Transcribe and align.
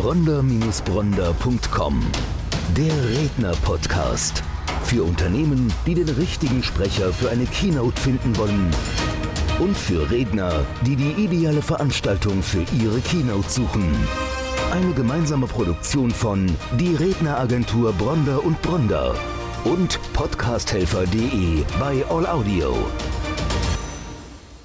bronder-bronder.com. 0.00 2.00
Der 2.74 3.10
Redner-Podcast. 3.10 4.42
Für 4.84 5.04
Unternehmen, 5.04 5.70
die 5.84 5.92
den 5.92 6.08
richtigen 6.08 6.62
Sprecher 6.62 7.12
für 7.12 7.28
eine 7.28 7.44
Keynote 7.44 8.00
finden 8.00 8.34
wollen. 8.38 8.70
Und 9.58 9.76
für 9.76 10.10
Redner, 10.10 10.64
die 10.86 10.96
die 10.96 11.10
ideale 11.22 11.60
Veranstaltung 11.60 12.42
für 12.42 12.64
ihre 12.82 13.00
Keynote 13.00 13.50
suchen. 13.50 13.94
Eine 14.72 14.94
gemeinsame 14.94 15.46
Produktion 15.46 16.10
von 16.10 16.46
Die 16.78 16.94
Redneragentur 16.94 17.92
Bronder 17.92 18.42
und 18.42 18.62
Bronder 18.62 19.14
und 19.64 20.00
podcasthelfer.de 20.14 21.62
bei 21.78 22.02
All 22.08 22.26
Audio. 22.26 22.74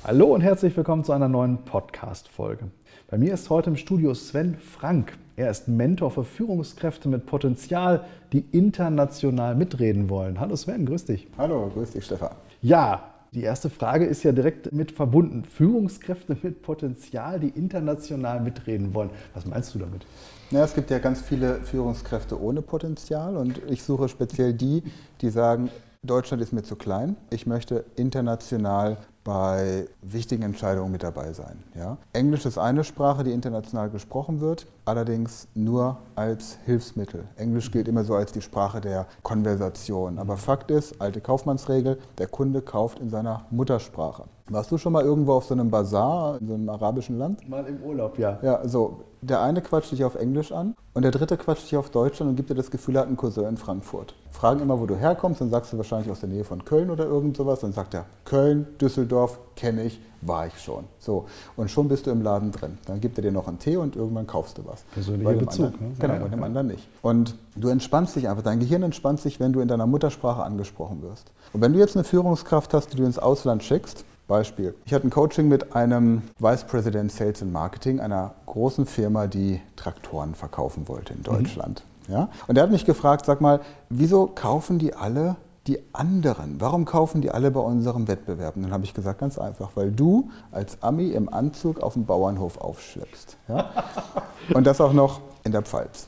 Hallo 0.06 0.28
und 0.28 0.40
herzlich 0.40 0.78
willkommen 0.78 1.04
zu 1.04 1.12
einer 1.12 1.28
neuen 1.28 1.58
Podcast-Folge. 1.66 2.72
Bei 3.10 3.18
mir 3.18 3.34
ist 3.34 3.50
heute 3.50 3.72
im 3.72 3.76
Studio 3.76 4.14
Sven 4.14 4.56
Frank. 4.56 5.18
Er 5.38 5.52
ist 5.52 5.68
Mentor 5.68 6.12
für 6.12 6.24
Führungskräfte 6.24 7.10
mit 7.10 7.26
Potenzial, 7.26 8.06
die 8.32 8.46
international 8.52 9.56
mitreden 9.56 10.10
wollen. 10.10 10.40
Hallo 10.40 10.56
Sven, 10.56 10.86
grüß 10.86 11.04
dich. 11.04 11.28
Hallo, 11.38 11.70
grüß 11.74 11.92
dich 11.92 12.06
Stefan. 12.06 12.32
Ja, 12.62 13.12
die 13.34 13.42
erste 13.42 13.70
Frage 13.70 14.06
ist 14.06 14.24
ja 14.24 14.32
direkt 14.32 14.72
mit 14.72 14.94
verbunden. 14.94 15.44
Führungskräfte 15.44 16.38
mit 16.42 16.62
Potenzial, 16.62 17.42
die 17.42 17.50
international 17.50 18.40
mitreden 18.40 18.94
wollen. 18.94 19.10
Was 19.34 19.46
meinst 19.46 19.76
du 19.76 19.80
damit? 19.80 20.06
Ja, 20.52 20.64
es 20.64 20.74
gibt 20.74 20.90
ja 20.90 21.00
ganz 21.00 21.22
viele 21.22 21.56
Führungskräfte 21.56 22.42
ohne 22.42 22.62
Potenzial 22.62 23.36
und 23.36 23.62
ich 23.70 23.84
suche 23.84 24.08
speziell 24.08 24.54
die, 24.54 24.84
die 25.20 25.30
sagen, 25.30 25.70
Deutschland 26.02 26.42
ist 26.42 26.54
mir 26.54 26.64
zu 26.64 26.78
klein. 26.78 27.18
Ich 27.30 27.46
möchte 27.46 27.84
international 27.98 29.00
bei 29.26 29.88
wichtigen 30.04 30.44
Entscheidungen 30.44 30.92
mit 30.92 31.04
dabei 31.04 31.34
sein. 31.34 31.64
Ja? 31.76 31.98
Englisch 32.14 32.46
ist 32.46 32.58
eine 32.58 32.84
Sprache, 32.84 33.24
die 33.24 33.32
international 33.32 33.90
gesprochen 33.90 34.40
wird, 34.40 34.68
allerdings 34.86 35.48
nur 35.56 35.98
als 36.16 36.60
Hilfsmittel. 36.66 37.26
Englisch 37.36 37.72
gilt 37.72 37.88
immer 37.88 38.06
so 38.06 38.14
als 38.14 38.32
die 38.32 38.42
Sprache 38.42 38.80
der 38.80 39.08
Konversation. 39.24 40.20
Aber 40.20 40.38
Fakt 40.38 40.70
ist, 40.72 41.02
alte 41.02 41.22
Kaufmannsregel, 41.22 41.98
der 42.20 42.28
Kunde 42.28 42.62
kauft 42.62 43.00
in 43.00 43.10
seiner 43.10 43.46
Muttersprache. 43.50 44.26
Warst 44.48 44.72
du 44.72 44.78
schon 44.78 44.94
mal 44.94 45.04
irgendwo 45.04 45.34
auf 45.34 45.46
so 45.46 45.56
einem 45.56 45.72
Bazar 45.72 46.40
in 46.40 46.48
so 46.48 46.54
einem 46.54 46.70
arabischen 46.70 47.18
Land? 47.18 47.50
Mal 47.50 47.66
im 47.66 47.82
Urlaub, 47.82 48.20
ja. 48.20 48.38
Ja, 48.44 48.68
so. 48.68 49.00
Der 49.22 49.42
eine 49.42 49.60
quatscht 49.60 49.92
dich 49.92 50.04
auf 50.04 50.14
Englisch 50.14 50.52
an 50.52 50.76
und 50.94 51.02
der 51.02 51.10
dritte 51.10 51.36
quatscht 51.36 51.64
dich 51.64 51.78
auf 51.78 51.90
Deutsch 51.90 52.22
an 52.22 52.28
und 52.28 52.36
gibt 52.36 52.52
dir 52.52 52.56
das 52.56 52.70
Gefühl, 52.70 52.96
er 52.96 53.02
hat 53.02 53.08
einen 53.08 53.18
Cousin 53.18 53.46
in 53.46 53.58
Frankfurt. 53.58 54.14
Fragen 54.30 54.60
immer, 54.60 54.80
wo 54.80 54.86
du 54.86 54.96
herkommst, 54.96 55.42
dann 55.42 55.50
sagst 55.50 55.74
du 55.74 55.78
wahrscheinlich 55.78 56.12
aus 56.12 56.20
der 56.20 56.30
Nähe 56.30 56.44
von 56.44 56.64
Köln 56.64 56.92
oder 56.92 57.06
irgend 57.06 57.36
sowas. 57.36 57.62
Dann 57.62 57.74
sagt 57.74 57.96
er, 57.96 58.06
Köln, 58.24 58.68
Düsseldorf, 58.80 59.40
kenne 59.56 59.84
ich, 59.84 60.00
war 60.22 60.46
ich 60.46 60.60
schon. 60.60 60.84
So, 61.00 61.26
und 61.56 61.72
schon 61.72 61.88
bist 61.88 62.06
du 62.06 62.12
im 62.12 62.22
Laden 62.22 62.52
drin. 62.52 62.78
Dann 62.86 63.02
gibt 63.02 63.18
er 63.18 63.24
dir 63.24 63.32
noch 63.32 63.48
einen 63.48 63.58
Tee 63.58 63.78
und 63.78 63.96
irgendwann 63.96 64.28
kaufst 64.28 64.60
du 64.60 64.66
was. 64.68 64.84
Persönlicher 64.94 65.34
Bezug. 65.34 65.66
Anderen, 65.66 65.88
ne? 65.88 65.96
Genau, 65.98 66.14
ja, 66.14 66.20
bei 66.20 66.30
dem 66.30 66.40
ja. 66.40 66.46
anderen 66.46 66.68
nicht. 66.68 66.88
Und 67.02 67.36
du 67.56 67.70
entspannst 67.70 68.16
dich 68.16 68.30
einfach. 68.30 68.44
Dein 68.44 68.60
Gehirn 68.60 68.84
entspannt 68.84 69.22
sich, 69.22 69.40
wenn 69.40 69.54
du 69.54 69.62
in 69.62 69.68
deiner 69.68 69.88
Muttersprache 69.88 70.44
angesprochen 70.44 71.02
wirst. 71.02 71.32
Und 71.52 71.62
wenn 71.62 71.74
du 71.74 71.80
jetzt 71.80 71.96
eine 71.96 72.04
Führungskraft 72.04 72.76
hast, 72.76 72.94
die 72.94 72.98
du 72.98 73.06
ins 73.06 73.18
Ausland 73.18 73.64
schickst, 73.64 74.06
Beispiel. 74.28 74.76
Ich 74.86 74.94
hatte 74.94 75.08
ein 75.08 75.12
Coaching 75.12 75.48
mit 75.48 75.76
einem 75.76 76.24
Vice 76.40 76.64
President 76.66 77.12
Sales 77.12 77.42
and 77.42 77.54
Marketing 77.54 78.00
einer 78.00 78.36
großen 78.46 78.86
Firma, 78.86 79.28
die 79.28 79.62
Traktoren 79.76 80.36
verkaufen 80.36 80.88
wollte 80.88 81.14
in 81.14 81.24
Deutschland. 81.24 81.84
Mhm. 82.08 82.14
Ja? 82.14 82.30
Und 82.48 82.58
er 82.58 82.64
hat 82.64 82.72
mich 82.72 82.86
gefragt, 82.86 83.26
sag 83.26 83.42
mal, 83.42 83.62
wieso 83.90 84.28
kaufen 84.28 84.80
die 84.80 84.94
alle 84.94 85.36
die 85.68 85.80
anderen? 85.94 86.62
Warum 86.62 86.86
kaufen 86.86 87.22
die 87.22 87.32
alle 87.32 87.50
bei 87.52 87.60
unserem 87.60 88.08
Wettbewerb? 88.08 88.56
Und 88.56 88.64
dann 88.64 88.72
habe 88.72 88.84
ich 88.84 88.94
gesagt, 88.94 89.20
ganz 89.20 89.38
einfach, 89.38 89.72
weil 89.76 89.92
du 89.92 90.30
als 90.52 90.82
Ami 90.84 91.10
im 91.10 91.32
Anzug 91.32 91.82
auf 91.82 91.94
dem 91.94 92.06
Bauernhof 92.06 92.58
aufschleppst. 92.58 93.38
Ja? 93.48 93.72
Und 94.54 94.66
das 94.66 94.80
auch 94.80 94.94
noch 94.94 95.22
in 95.44 95.52
der 95.52 95.64
Pfalz. 95.64 96.08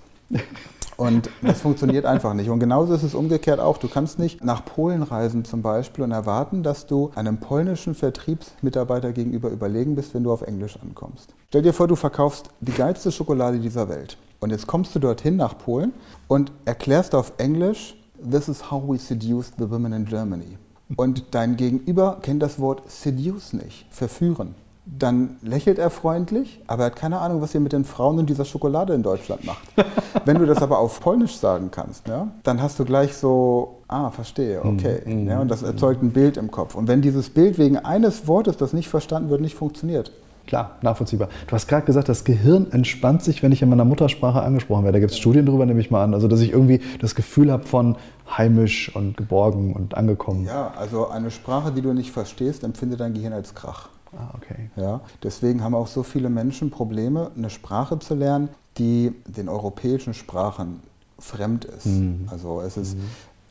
Und 0.98 1.30
das 1.44 1.62
funktioniert 1.62 2.06
einfach 2.06 2.34
nicht. 2.34 2.50
Und 2.50 2.60
genauso 2.60 2.94
ist 2.94 3.04
es 3.04 3.14
umgekehrt 3.14 3.60
auch. 3.60 3.78
Du 3.78 3.88
kannst 3.88 4.18
nicht 4.18 4.44
nach 4.44 4.66
Polen 4.66 5.04
reisen 5.04 5.46
zum 5.46 5.62
Beispiel 5.62 6.04
und 6.04 6.12
erwarten, 6.12 6.64
dass 6.64 6.88
du 6.88 7.12
einem 7.16 7.38
polnischen 7.38 7.94
Vertriebsmitarbeiter 7.94 9.14
gegenüber 9.14 9.50
überlegen 9.50 9.96
bist, 9.96 10.16
wenn 10.16 10.24
du 10.24 10.32
auf 10.32 10.42
Englisch 10.42 10.78
ankommst. 10.82 11.36
Stell 11.50 11.62
dir 11.62 11.74
vor, 11.74 11.88
du 11.88 11.96
verkaufst 11.96 12.50
die 12.62 12.72
geilste 12.74 13.12
Schokolade 13.12 13.60
dieser 13.60 13.90
Welt. 13.90 14.18
Und 14.40 14.50
jetzt 14.50 14.66
kommst 14.66 14.96
du 14.96 15.00
dorthin 15.00 15.36
nach 15.36 15.58
Polen 15.58 15.94
und 16.28 16.52
erklärst 16.66 17.14
auf 17.14 17.34
Englisch, 17.38 17.96
This 18.20 18.50
is 18.50 18.72
how 18.72 18.82
we 18.82 18.98
seduce 18.98 19.52
the 19.60 19.70
women 19.70 19.94
in 19.94 20.06
Germany. 20.06 20.58
Und 20.96 21.26
dein 21.32 21.56
Gegenüber 21.56 22.18
kennt 22.24 22.42
das 22.42 22.60
Wort 22.60 22.90
seduce 22.90 23.54
nicht, 23.54 23.86
verführen 23.92 24.56
dann 24.90 25.38
lächelt 25.42 25.80
er 25.80 25.90
freundlich, 25.90 26.62
aber 26.68 26.84
er 26.84 26.86
hat 26.88 26.96
keine 26.96 27.20
Ahnung, 27.20 27.42
was 27.42 27.54
ihr 27.54 27.60
mit 27.60 27.74
den 27.74 27.84
Frauen 27.84 28.20
und 28.20 28.30
dieser 28.30 28.46
Schokolade 28.46 28.94
in 28.94 29.04
Deutschland 29.04 29.46
macht. 29.46 29.68
Wenn 30.26 30.40
du 30.40 30.46
das 30.46 30.62
aber 30.62 30.80
auf 30.80 31.00
Polnisch 31.00 31.36
sagen 31.38 31.70
kannst, 31.72 32.08
ja, 32.08 32.28
dann 32.44 32.62
hast 32.62 32.80
du 32.80 32.86
gleich 32.86 33.14
so, 33.16 33.80
ah, 33.88 34.10
verstehe, 34.10 34.62
mhm, 34.64 34.74
okay. 34.74 35.02
Mm, 35.06 35.28
ja, 35.28 35.40
und 35.42 35.50
das 35.50 35.64
erzeugt 35.64 36.02
ein 36.04 36.12
Bild 36.12 36.38
im 36.38 36.52
Kopf. 36.52 36.76
Und 36.76 36.88
wenn 36.88 37.02
dieses 37.02 37.30
Bild 37.30 37.58
wegen 37.58 37.78
eines 37.78 38.28
Wortes, 38.28 38.58
das 38.58 38.74
nicht 38.74 38.88
verstanden 38.88 39.30
wird, 39.30 39.42
nicht 39.42 39.56
funktioniert, 39.56 40.12
Klar, 40.48 40.78
nachvollziehbar. 40.82 41.28
Du 41.46 41.52
hast 41.52 41.68
gerade 41.68 41.86
gesagt, 41.86 42.08
das 42.08 42.24
Gehirn 42.24 42.72
entspannt 42.72 43.22
sich, 43.22 43.44
wenn 43.44 43.52
ich 43.52 43.62
in 43.62 43.68
meiner 43.68 43.84
Muttersprache 43.84 44.42
angesprochen 44.42 44.86
werde. 44.86 44.96
Da 44.96 45.00
gibt 45.02 45.12
es 45.12 45.18
Studien 45.18 45.46
darüber, 45.46 45.66
nehme 45.66 45.82
ich 45.82 45.92
mal 45.92 46.06
an. 46.06 46.14
Also, 46.14 46.30
dass 46.30 46.40
ich 46.40 46.52
irgendwie 46.54 46.80
das 47.02 47.16
Gefühl 47.16 47.52
habe 47.52 47.64
von 47.64 47.98
heimisch 48.38 48.96
und 48.96 49.18
geborgen 49.18 49.74
und 49.74 49.98
angekommen. 49.98 50.46
Ja, 50.46 50.72
also 50.78 51.10
eine 51.10 51.32
Sprache, 51.32 51.74
die 51.74 51.82
du 51.82 51.92
nicht 51.92 52.12
verstehst, 52.12 52.64
empfindet 52.64 53.02
dein 53.02 53.14
Gehirn 53.14 53.34
als 53.34 53.56
Krach. 53.56 53.90
Ah, 54.18 54.34
okay. 54.36 54.70
Ja, 54.76 55.02
deswegen 55.22 55.64
haben 55.64 55.76
auch 55.76 55.88
so 55.88 56.04
viele 56.04 56.30
Menschen 56.30 56.72
Probleme, 56.72 57.32
eine 57.36 57.50
Sprache 57.50 58.00
zu 58.00 58.16
lernen, 58.16 58.50
die 58.78 59.14
den 59.28 59.48
europäischen 59.48 60.14
Sprachen 60.14 60.82
fremd 61.20 61.66
ist. 61.66 61.86
Mhm. 61.86 62.28
Also 62.32 62.62
es 62.62 62.78
ist, 62.78 62.98
mhm. 62.98 63.04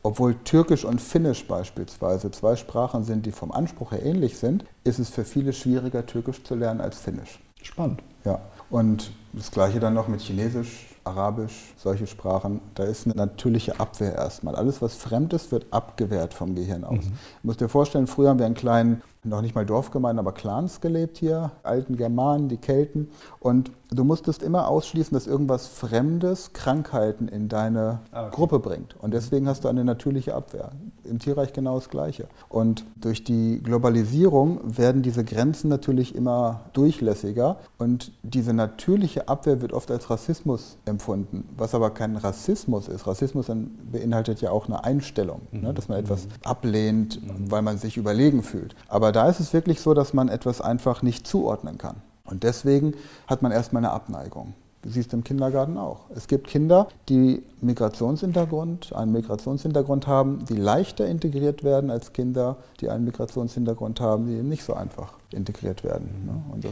obwohl 0.03 0.35
Türkisch 0.43 0.83
und 0.83 1.01
Finnisch 1.01 1.47
beispielsweise 1.47 2.31
zwei 2.31 2.55
Sprachen 2.55 3.03
sind, 3.03 3.25
die 3.25 3.31
vom 3.31 3.51
Anspruch 3.51 3.91
her 3.91 4.03
ähnlich 4.03 4.37
sind, 4.37 4.65
ist 4.83 4.99
es 4.99 5.09
für 5.09 5.23
viele 5.23 5.53
schwieriger, 5.53 6.05
Türkisch 6.05 6.43
zu 6.43 6.55
lernen 6.55 6.81
als 6.81 6.97
Finnisch. 6.97 7.39
Spannend. 7.61 8.01
Ja, 8.25 8.41
und 8.69 9.11
das 9.33 9.51
gleiche 9.51 9.79
dann 9.79 9.93
noch 9.93 10.07
mit 10.07 10.21
Chinesisch, 10.21 10.87
Arabisch, 11.03 11.73
solche 11.77 12.07
Sprachen. 12.07 12.59
Da 12.75 12.83
ist 12.83 13.05
eine 13.05 13.15
natürliche 13.15 13.79
Abwehr 13.79 14.15
erstmal. 14.15 14.55
Alles, 14.55 14.81
was 14.81 14.95
fremd 14.95 15.33
ist, 15.33 15.51
wird 15.51 15.65
abgewehrt 15.71 16.33
vom 16.33 16.55
Gehirn 16.55 16.83
aus. 16.83 17.05
Mhm. 17.05 17.11
Du 17.41 17.47
musst 17.47 17.61
dir 17.61 17.69
vorstellen, 17.69 18.07
früher 18.07 18.29
haben 18.29 18.39
wir 18.39 18.45
einen 18.45 18.55
kleinen 18.55 19.01
noch 19.29 19.41
nicht 19.41 19.55
mal 19.55 19.65
Dorfgemeinden, 19.65 20.19
aber 20.19 20.31
Clans 20.31 20.81
gelebt 20.81 21.17
hier, 21.17 21.51
alten 21.63 21.97
Germanen, 21.97 22.49
die 22.49 22.57
Kelten. 22.57 23.09
Und 23.39 23.71
du 23.91 24.03
musstest 24.03 24.43
immer 24.43 24.67
ausschließen, 24.67 25.13
dass 25.13 25.27
irgendwas 25.27 25.67
Fremdes 25.67 26.53
Krankheiten 26.53 27.27
in 27.27 27.47
deine 27.47 27.99
ah, 28.11 28.27
okay. 28.27 28.35
Gruppe 28.35 28.59
bringt. 28.59 28.95
Und 29.01 29.13
deswegen 29.13 29.47
hast 29.47 29.63
du 29.63 29.67
eine 29.67 29.83
natürliche 29.83 30.35
Abwehr. 30.35 30.71
Im 31.03 31.19
Tierreich 31.19 31.53
genau 31.53 31.75
das 31.75 31.89
Gleiche. 31.89 32.27
Und 32.49 32.85
durch 32.95 33.23
die 33.23 33.61
Globalisierung 33.63 34.59
werden 34.77 35.01
diese 35.01 35.23
Grenzen 35.23 35.69
natürlich 35.69 36.15
immer 36.15 36.61
durchlässiger. 36.73 37.57
Und 37.77 38.11
diese 38.23 38.53
natürliche 38.53 39.27
Abwehr 39.29 39.61
wird 39.61 39.73
oft 39.73 39.89
als 39.91 40.09
Rassismus 40.09 40.77
empfunden, 40.85 41.47
was 41.55 41.73
aber 41.73 41.91
kein 41.91 42.17
Rassismus 42.17 42.87
ist. 42.87 43.07
Rassismus 43.07 43.47
beinhaltet 43.91 44.41
ja 44.41 44.51
auch 44.51 44.67
eine 44.67 44.83
Einstellung, 44.83 45.41
ne, 45.51 45.59
mhm. 45.59 45.67
ne, 45.67 45.73
dass 45.73 45.87
man 45.87 45.99
etwas 45.99 46.25
mhm. 46.25 46.29
ablehnt, 46.43 47.21
mhm. 47.21 47.51
weil 47.51 47.61
man 47.61 47.77
sich 47.77 47.97
überlegen 47.97 48.43
fühlt. 48.43 48.75
Aber 48.87 49.11
da 49.17 49.27
ist 49.27 49.39
es 49.39 49.51
wirklich 49.51 49.81
so, 49.81 49.95
dass 49.95 50.13
man 50.13 50.29
etwas 50.29 50.61
einfach 50.61 51.01
nicht 51.01 51.25
zuordnen 51.25 51.79
kann. 51.79 51.95
Und 52.23 52.43
deswegen 52.43 52.93
hat 53.25 53.41
man 53.41 53.51
erstmal 53.51 53.83
eine 53.83 53.91
Abneigung. 53.91 54.53
Du 54.83 54.89
siehst 54.91 55.11
im 55.11 55.23
Kindergarten 55.23 55.75
auch. 55.79 56.01
Es 56.15 56.27
gibt 56.27 56.45
Kinder, 56.45 56.87
die 57.09 57.41
Migrationshintergrund, 57.61 58.95
einen 58.95 59.11
Migrationshintergrund 59.13 60.05
haben, 60.05 60.45
die 60.45 60.53
leichter 60.55 61.07
integriert 61.07 61.63
werden 61.63 61.89
als 61.89 62.13
Kinder, 62.13 62.57
die 62.79 62.91
einen 62.91 63.05
Migrationshintergrund 63.05 63.99
haben, 64.01 64.27
die 64.27 64.43
nicht 64.43 64.63
so 64.63 64.75
einfach 64.75 65.13
integriert 65.31 65.83
werden. 65.83 66.25
Ne? 66.27 66.53
Und, 66.53 66.65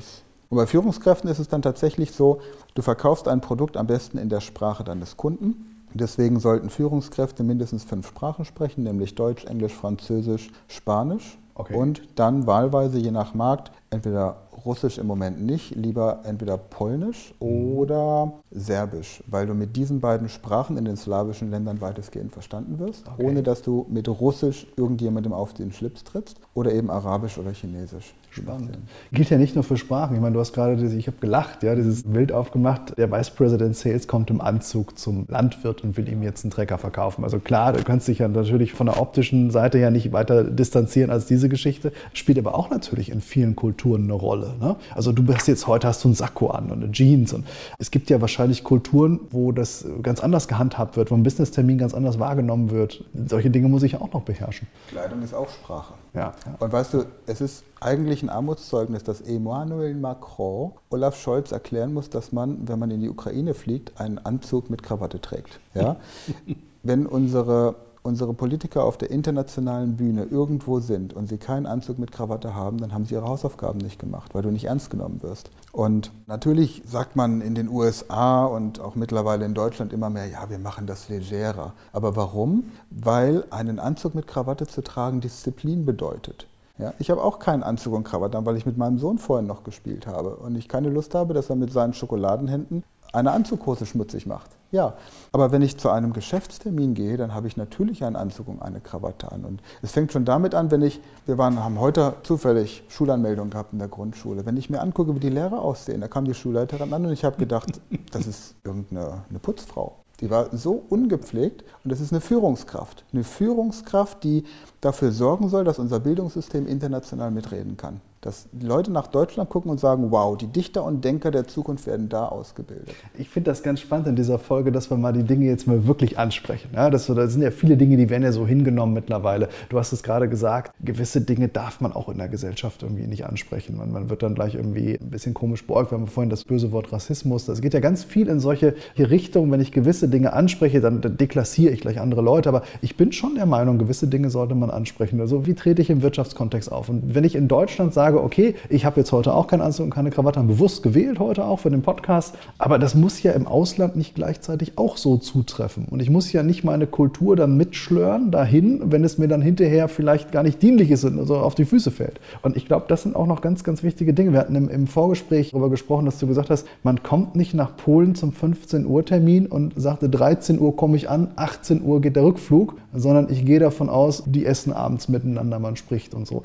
und 0.50 0.58
bei 0.58 0.68
Führungskräften 0.68 1.28
ist 1.28 1.40
es 1.40 1.48
dann 1.48 1.64
tatsächlich 1.64 2.12
so, 2.12 2.42
du 2.76 2.84
verkaufst 2.84 3.28
ein 3.28 3.42
Produkt 3.42 3.76
am 3.76 3.88
besten 3.88 4.20
in 4.20 4.30
der 4.30 4.42
Sprache 4.42 4.84
deines 4.84 5.18
Kunden. 5.18 5.84
Deswegen 5.96 6.40
sollten 6.40 6.70
Führungskräfte 6.70 7.44
mindestens 7.44 7.86
fünf 7.86 8.08
Sprachen 8.08 8.46
sprechen, 8.46 8.84
nämlich 8.84 9.16
Deutsch, 9.16 9.46
Englisch, 9.46 9.74
Französisch, 9.74 10.52
Spanisch. 10.68 11.40
Okay. 11.56 11.74
Und 11.74 12.20
dann 12.20 12.46
wahlweise 12.48 13.00
je 13.00 13.12
nach 13.12 13.34
Markt 13.34 13.72
entweder 13.90 14.38
Russisch 14.66 14.98
im 14.98 15.08
Moment 15.08 15.42
nicht, 15.42 15.76
lieber 15.76 16.22
entweder 16.24 16.58
Polnisch 16.58 17.34
mhm. 17.40 17.48
oder 17.48 18.34
Serbisch, 18.52 19.24
weil 19.28 19.48
du 19.48 19.54
mit 19.54 19.76
diesen 19.76 20.00
beiden 20.00 20.30
Sprachen 20.30 20.78
in 20.78 20.86
den 20.86 20.98
slawischen 20.98 21.52
Ländern 21.52 21.82
weitestgehend 21.82 22.32
verstanden 22.32 22.80
wirst, 22.80 23.08
okay. 23.08 23.24
ohne 23.24 23.44
dass 23.44 23.62
du 23.62 23.86
mit 23.90 24.08
Russisch 24.08 24.68
irgendjemandem 24.76 25.34
auf 25.34 25.54
den 25.54 25.72
Schlips 25.72 26.04
trittst 26.04 26.40
oder 26.54 26.74
eben 26.74 26.90
Arabisch 26.90 27.38
oder 27.38 27.52
Chinesisch. 27.52 28.14
Spannend. 28.32 28.78
Gilt 29.14 29.30
ja 29.30 29.38
nicht 29.38 29.56
nur 29.56 29.64
für 29.64 29.78
Sprachen. 29.78 30.16
Ich 30.16 30.22
meine, 30.22 30.34
du 30.34 30.42
hast 30.42 30.52
gerade, 30.52 30.86
ich 30.86 31.08
habe 31.08 31.18
gelacht, 31.22 31.64
ja, 31.64 31.74
dieses 31.74 32.04
Bild 32.04 32.34
aufgemacht. 32.34 32.98
Der 32.98 33.10
Vice 33.10 33.30
President 33.30 33.78
Sales 33.78 34.10
kommt 34.10 34.30
im 34.30 34.42
Anzug 34.42 35.00
zum 35.00 35.26
Landwirt 35.30 35.86
und 35.86 35.96
will 35.96 36.10
ihm 36.10 36.22
jetzt 36.22 36.44
einen 36.44 36.52
Trecker 36.52 36.78
verkaufen. 36.78 37.24
Also 37.24 37.40
klar, 37.40 37.72
du 37.72 37.82
kannst 37.84 38.10
dich 38.10 38.20
ja 38.20 38.28
natürlich 38.28 38.74
von 38.74 38.88
der 38.88 39.00
optischen 39.00 39.52
Seite 39.52 39.78
her 39.78 39.90
nicht 39.90 40.12
weiter 40.12 40.44
distanzieren 40.44 41.12
als 41.12 41.28
diese 41.28 41.48
Geschichte. 41.48 41.94
Spielt 42.12 42.38
aber 42.38 42.56
auch 42.56 42.70
natürlich 42.70 43.10
in 43.10 43.22
vielen 43.22 43.56
Kulturen 43.56 43.75
Kulturen 43.76 44.04
eine 44.04 44.14
Rolle. 44.14 44.54
Ne? 44.60 44.78
Also 44.94 45.12
du 45.12 45.24
bist 45.24 45.48
jetzt 45.48 45.68
heute 45.68 45.88
hast 45.88 46.04
du 46.04 46.08
einen 46.08 46.16
Sakko 46.16 46.48
an 46.48 46.72
und 46.72 46.82
eine 46.82 46.92
Jeans 46.94 47.34
und 47.34 47.46
es 47.78 47.92
gibt 47.92 48.10
ja 48.10 48.22
wahrscheinlich 48.22 48.64
Kulturen, 48.64 49.20
wo 49.32 49.52
das 49.52 49.86
ganz 50.02 50.22
anders 50.22 50.48
gehandhabt 50.48 50.96
wird, 50.96 51.12
wo 51.12 51.16
ein 51.16 51.24
Business-Termin 51.24 51.78
ganz 51.78 51.94
anders 51.94 52.18
wahrgenommen 52.18 52.72
wird. 52.72 53.04
Solche 53.28 53.50
Dinge 53.50 53.68
muss 53.68 53.84
ich 53.84 53.98
auch 53.98 54.14
noch 54.14 54.22
beherrschen. 54.22 54.68
Kleidung 54.88 55.22
ist 55.22 55.34
auch 55.34 55.50
Sprache. 55.50 55.94
Ja, 56.14 56.22
ja. 56.22 56.34
Und 56.60 56.72
weißt 56.72 56.94
du, 56.94 57.06
es 57.28 57.42
ist 57.42 57.66
eigentlich 57.82 58.24
ein 58.24 58.30
Armutszeugnis, 58.30 59.04
dass 59.04 59.20
Emmanuel 59.20 59.94
Macron 59.94 60.72
Olaf 60.90 61.20
Scholz 61.20 61.52
erklären 61.52 61.94
muss, 61.94 62.10
dass 62.10 62.32
man, 62.32 62.68
wenn 62.68 62.80
man 62.80 62.92
in 62.92 63.02
die 63.02 63.10
Ukraine 63.10 63.54
fliegt, 63.54 64.00
einen 64.00 64.20
Anzug 64.20 64.70
mit 64.70 64.84
Krawatte 64.84 65.20
trägt. 65.20 65.60
Ja? 65.74 65.98
wenn 66.84 67.08
unsere 67.08 67.76
unsere 68.06 68.34
Politiker 68.34 68.84
auf 68.84 68.98
der 68.98 69.10
internationalen 69.10 69.98
Bühne 69.98 70.26
irgendwo 70.26 70.80
sind 70.80 71.14
und 71.14 71.28
sie 71.28 71.38
keinen 71.38 71.66
Anzug 71.66 71.98
mit 71.98 72.12
Krawatte 72.12 72.54
haben, 72.54 72.78
dann 72.78 72.94
haben 72.94 73.06
sie 73.06 73.16
ihre 73.16 73.28
Hausaufgaben 73.28 73.80
nicht 73.80 74.00
gemacht, 74.00 74.36
weil 74.36 74.44
du 74.44 74.52
nicht 74.52 74.66
ernst 74.66 74.92
genommen 74.92 75.24
wirst. 75.24 75.50
Und 75.72 76.12
natürlich 76.28 76.84
sagt 76.86 77.16
man 77.16 77.42
in 77.42 77.56
den 77.56 77.68
USA 77.68 78.46
und 78.46 78.80
auch 78.80 78.96
mittlerweile 78.96 79.46
in 79.46 79.56
Deutschland 79.56 79.92
immer 79.92 80.10
mehr, 80.10 80.28
ja, 80.28 80.50
wir 80.50 80.60
machen 80.60 80.86
das 80.86 81.10
legerer. 81.10 81.74
Aber 81.92 82.16
warum? 82.16 82.72
Weil 82.92 83.44
einen 83.50 83.80
Anzug 83.80 84.14
mit 84.14 84.28
Krawatte 84.28 84.68
zu 84.68 84.84
tragen 84.84 85.20
Disziplin 85.20 85.86
bedeutet. 85.86 86.48
Ja, 86.78 86.94
ich 87.00 87.10
habe 87.10 87.24
auch 87.24 87.40
keinen 87.40 87.64
Anzug 87.64 87.94
und 87.94 88.04
Krawatte 88.04 88.46
weil 88.46 88.58
ich 88.58 88.66
mit 88.66 88.78
meinem 88.78 89.00
Sohn 89.00 89.18
vorhin 89.18 89.48
noch 89.48 89.64
gespielt 89.64 90.08
habe 90.08 90.36
und 90.36 90.56
ich 90.56 90.68
keine 90.68 90.90
Lust 90.90 91.16
habe, 91.16 91.34
dass 91.34 91.50
er 91.50 91.56
mit 91.56 91.72
seinen 91.72 91.94
Schokoladenhänden 91.94 92.84
eine 93.14 93.32
Anzughose 93.32 93.86
schmutzig 93.86 94.26
macht. 94.26 94.52
Ja, 94.76 94.96
aber 95.32 95.54
wenn 95.54 95.62
ich 95.62 95.78
zu 95.78 95.90
einem 95.90 96.12
Geschäftstermin 96.12 96.96
gehe, 96.96 97.16
dann 97.16 97.34
habe 97.34 97.48
ich 97.48 97.56
natürlich 97.56 98.04
einen 98.04 98.18
Anzug 98.18 98.50
und 98.50 98.62
eine 98.62 98.82
Krawatte 98.82 99.32
an. 99.32 99.46
Und 99.46 99.62
es 99.82 99.94
fängt 99.94 100.12
schon 100.12 100.26
damit 100.26 100.54
an, 100.54 100.70
wenn 100.70 100.82
ich, 100.82 101.00
wir 101.26 101.38
waren, 101.38 101.64
haben 101.64 101.80
heute 101.80 102.16
zufällig 102.24 102.84
Schulanmeldung 102.90 103.52
gehabt 103.52 103.72
in 103.72 103.80
der 103.80 103.88
Grundschule. 103.88 104.46
Wenn 104.46 104.58
ich 104.58 104.70
mir 104.70 104.82
angucke, 104.82 105.16
wie 105.16 105.22
die 105.22 105.30
Lehrer 105.30 105.62
aussehen, 105.62 106.02
da 106.02 106.10
kam 106.10 106.26
die 106.26 106.34
Schulleiterin 106.34 106.92
an 106.92 107.06
und 107.06 107.14
ich 107.14 107.24
habe 107.24 107.38
gedacht, 107.38 107.80
das 108.12 108.28
ist 108.28 108.56
irgendeine 108.66 109.24
eine 109.30 109.40
Putzfrau. 109.40 109.96
Die 110.20 110.30
war 110.30 110.50
so 110.52 110.84
ungepflegt 110.90 111.64
und 111.86 111.90
das 111.90 112.02
ist 112.02 112.12
eine 112.12 112.20
Führungskraft. 112.20 113.06
Eine 113.14 113.24
Führungskraft, 113.24 114.26
die 114.26 114.44
dafür 114.82 115.14
sorgen 115.14 115.48
soll, 115.48 115.64
dass 115.64 115.80
unser 115.80 116.02
Bildungssystem 116.02 116.68
international 116.68 117.32
mitreden 117.32 117.78
kann 117.78 118.02
dass 118.26 118.48
Leute 118.60 118.92
nach 118.92 119.06
Deutschland 119.06 119.52
gucken 119.52 119.70
und 119.70 119.80
sagen, 119.80 120.10
wow, 120.10 120.36
die 120.36 120.48
Dichter 120.48 120.84
und 120.84 121.06
Denker 121.06 121.30
der 121.30 121.46
Zukunft 121.46 121.86
werden 121.86 122.10
da 122.10 122.28
ausgebildet. 122.28 122.90
Ich 123.20 123.30
finde 123.30 123.52
das 123.52 123.62
ganz 123.62 123.82
spannend 123.82 124.08
in 124.08 124.16
dieser 124.16 124.40
Folge, 124.40 124.72
dass 124.72 124.90
wir 124.90 124.98
mal 124.98 125.14
die 125.14 125.24
Dinge 125.24 125.46
jetzt 125.46 125.68
mal 125.68 125.86
wirklich 125.86 126.18
ansprechen. 126.18 126.72
Ja, 126.74 126.90
das, 126.90 127.06
das 127.06 127.34
sind 127.34 127.44
ja 127.44 127.52
viele 127.52 127.78
Dinge, 127.78 127.98
die 127.98 128.10
werden 128.10 128.24
ja 128.24 128.32
so 128.32 128.48
hingenommen 128.48 128.96
mittlerweile. 128.96 129.48
Du 129.70 129.78
hast 129.78 129.94
es 129.94 130.02
gerade 130.02 130.28
gesagt, 130.28 130.74
gewisse 130.84 131.22
Dinge 131.22 131.50
darf 131.50 131.82
man 131.82 131.94
auch 131.94 132.10
in 132.10 132.18
der 132.18 132.28
Gesellschaft 132.28 132.82
irgendwie 132.82 133.06
nicht 133.06 133.28
ansprechen. 133.28 133.78
Man, 133.78 133.92
man 133.92 134.10
wird 134.10 134.24
dann 134.24 134.34
gleich 134.34 134.56
irgendwie 134.56 134.98
ein 135.00 135.12
bisschen 135.12 135.36
komisch 135.36 135.68
beäugt. 135.68 135.92
Wir 135.92 136.00
haben 136.00 136.08
vorhin 136.08 136.32
das 136.32 136.46
böse 136.46 136.72
Wort 136.72 136.92
Rassismus. 136.92 137.46
Das 137.46 137.62
geht 137.62 137.76
ja 137.76 137.80
ganz 137.80 138.04
viel 138.04 138.28
in 138.28 138.40
solche 138.40 138.74
Richtungen. 138.98 139.52
Wenn 139.52 139.62
ich 139.62 139.72
gewisse 139.72 140.10
Dinge 140.10 140.34
anspreche, 140.34 140.82
dann, 140.82 141.02
deklassiere 141.02 141.72
ich 141.72 141.82
gleich 141.82 142.00
andere 142.00 142.22
Leute. 142.24 142.50
Aber 142.50 142.64
ich 142.82 142.98
bin 142.98 143.12
schon 143.12 143.36
der 143.36 143.46
Meinung, 143.46 143.78
gewisse 143.78 144.08
Dinge 144.08 144.32
sollte 144.32 144.56
man 144.56 144.72
ansprechen. 144.72 145.22
Also 145.22 145.46
wie 145.46 145.54
trete 145.54 145.84
ich 145.84 145.92
im 145.92 146.02
Wirtschaftskontext 146.02 146.72
auf? 146.72 146.90
Und 146.90 147.14
wenn 147.14 147.24
ich 147.24 147.36
in 147.36 147.48
Deutschland 147.48 147.94
sage, 147.94 148.15
sage, 148.16 148.26
okay, 148.26 148.56
ich 148.70 148.86
habe 148.86 149.00
jetzt 149.00 149.12
heute 149.12 149.34
auch 149.34 149.48
keinen 149.48 149.62
Anzug 149.62 149.86
und 149.86 149.90
keine 149.92 150.10
Krawatte, 150.10 150.40
haben 150.40 150.48
bewusst 150.48 150.84
gewählt 150.84 151.20
heute 151.20 151.46
auch 151.46 151.60
für 151.60 151.70
den 151.70 151.82
Podcast, 151.82 152.36
aber 152.58 152.80
das 152.80 152.96
muss 152.96 153.22
ja 153.22 153.34
im 153.34 153.48
Ausland 153.48 153.96
nicht 153.96 154.16
gleichzeitig 154.16 154.78
auch 154.78 154.98
so 154.98 155.18
zutreffen. 155.18 155.86
Und 155.90 156.02
ich 156.02 156.10
muss 156.10 156.32
ja 156.32 156.44
nicht 156.44 156.64
meine 156.64 156.88
Kultur 156.88 157.36
dann 157.36 157.58
mitschlören 157.58 158.32
dahin, 158.32 158.82
wenn 158.92 159.04
es 159.04 159.18
mir 159.18 159.28
dann 159.28 159.42
hinterher 159.42 159.88
vielleicht 159.88 160.32
gar 160.32 160.44
nicht 160.44 160.62
dienlich 160.62 160.92
ist 160.92 161.04
und 161.04 161.26
so 161.26 161.38
auf 161.38 161.56
die 161.56 161.66
Füße 161.66 161.92
fällt. 161.92 162.20
Und 162.42 162.56
ich 162.58 162.66
glaube, 162.66 162.86
das 162.88 163.04
sind 163.04 163.16
auch 163.16 163.28
noch 163.28 163.42
ganz, 163.42 163.64
ganz 163.64 163.84
wichtige 163.84 164.14
Dinge. 164.14 164.34
Wir 164.34 164.40
hatten 164.40 164.56
im, 164.56 164.70
im 164.70 164.88
Vorgespräch 164.88 165.52
darüber 165.52 165.70
gesprochen, 165.70 166.06
dass 166.06 166.20
du 166.20 166.28
gesagt 166.28 166.50
hast, 166.50 166.68
man 166.84 167.04
kommt 167.04 167.36
nicht 167.36 167.54
nach 167.54 167.76
Polen 167.76 168.16
zum 168.16 168.32
15 168.32 168.86
Uhr 168.86 169.06
Termin 169.06 169.48
und 169.48 169.74
sagte, 169.76 170.10
13 170.10 170.60
Uhr 170.60 170.76
komme 170.76 170.98
ich 170.98 171.10
an, 171.10 171.30
18 171.36 171.84
Uhr 171.84 172.02
geht 172.02 172.16
der 172.16 172.24
Rückflug, 172.24 172.76
sondern 172.94 173.28
ich 173.30 173.46
gehe 173.46 173.60
davon 173.60 173.90
aus, 173.90 174.24
die 174.26 174.46
essen 174.46 174.74
abends 174.74 175.10
miteinander, 175.10 175.60
man 175.60 175.76
spricht 175.76 176.14
und 176.14 176.28
so. 176.28 176.44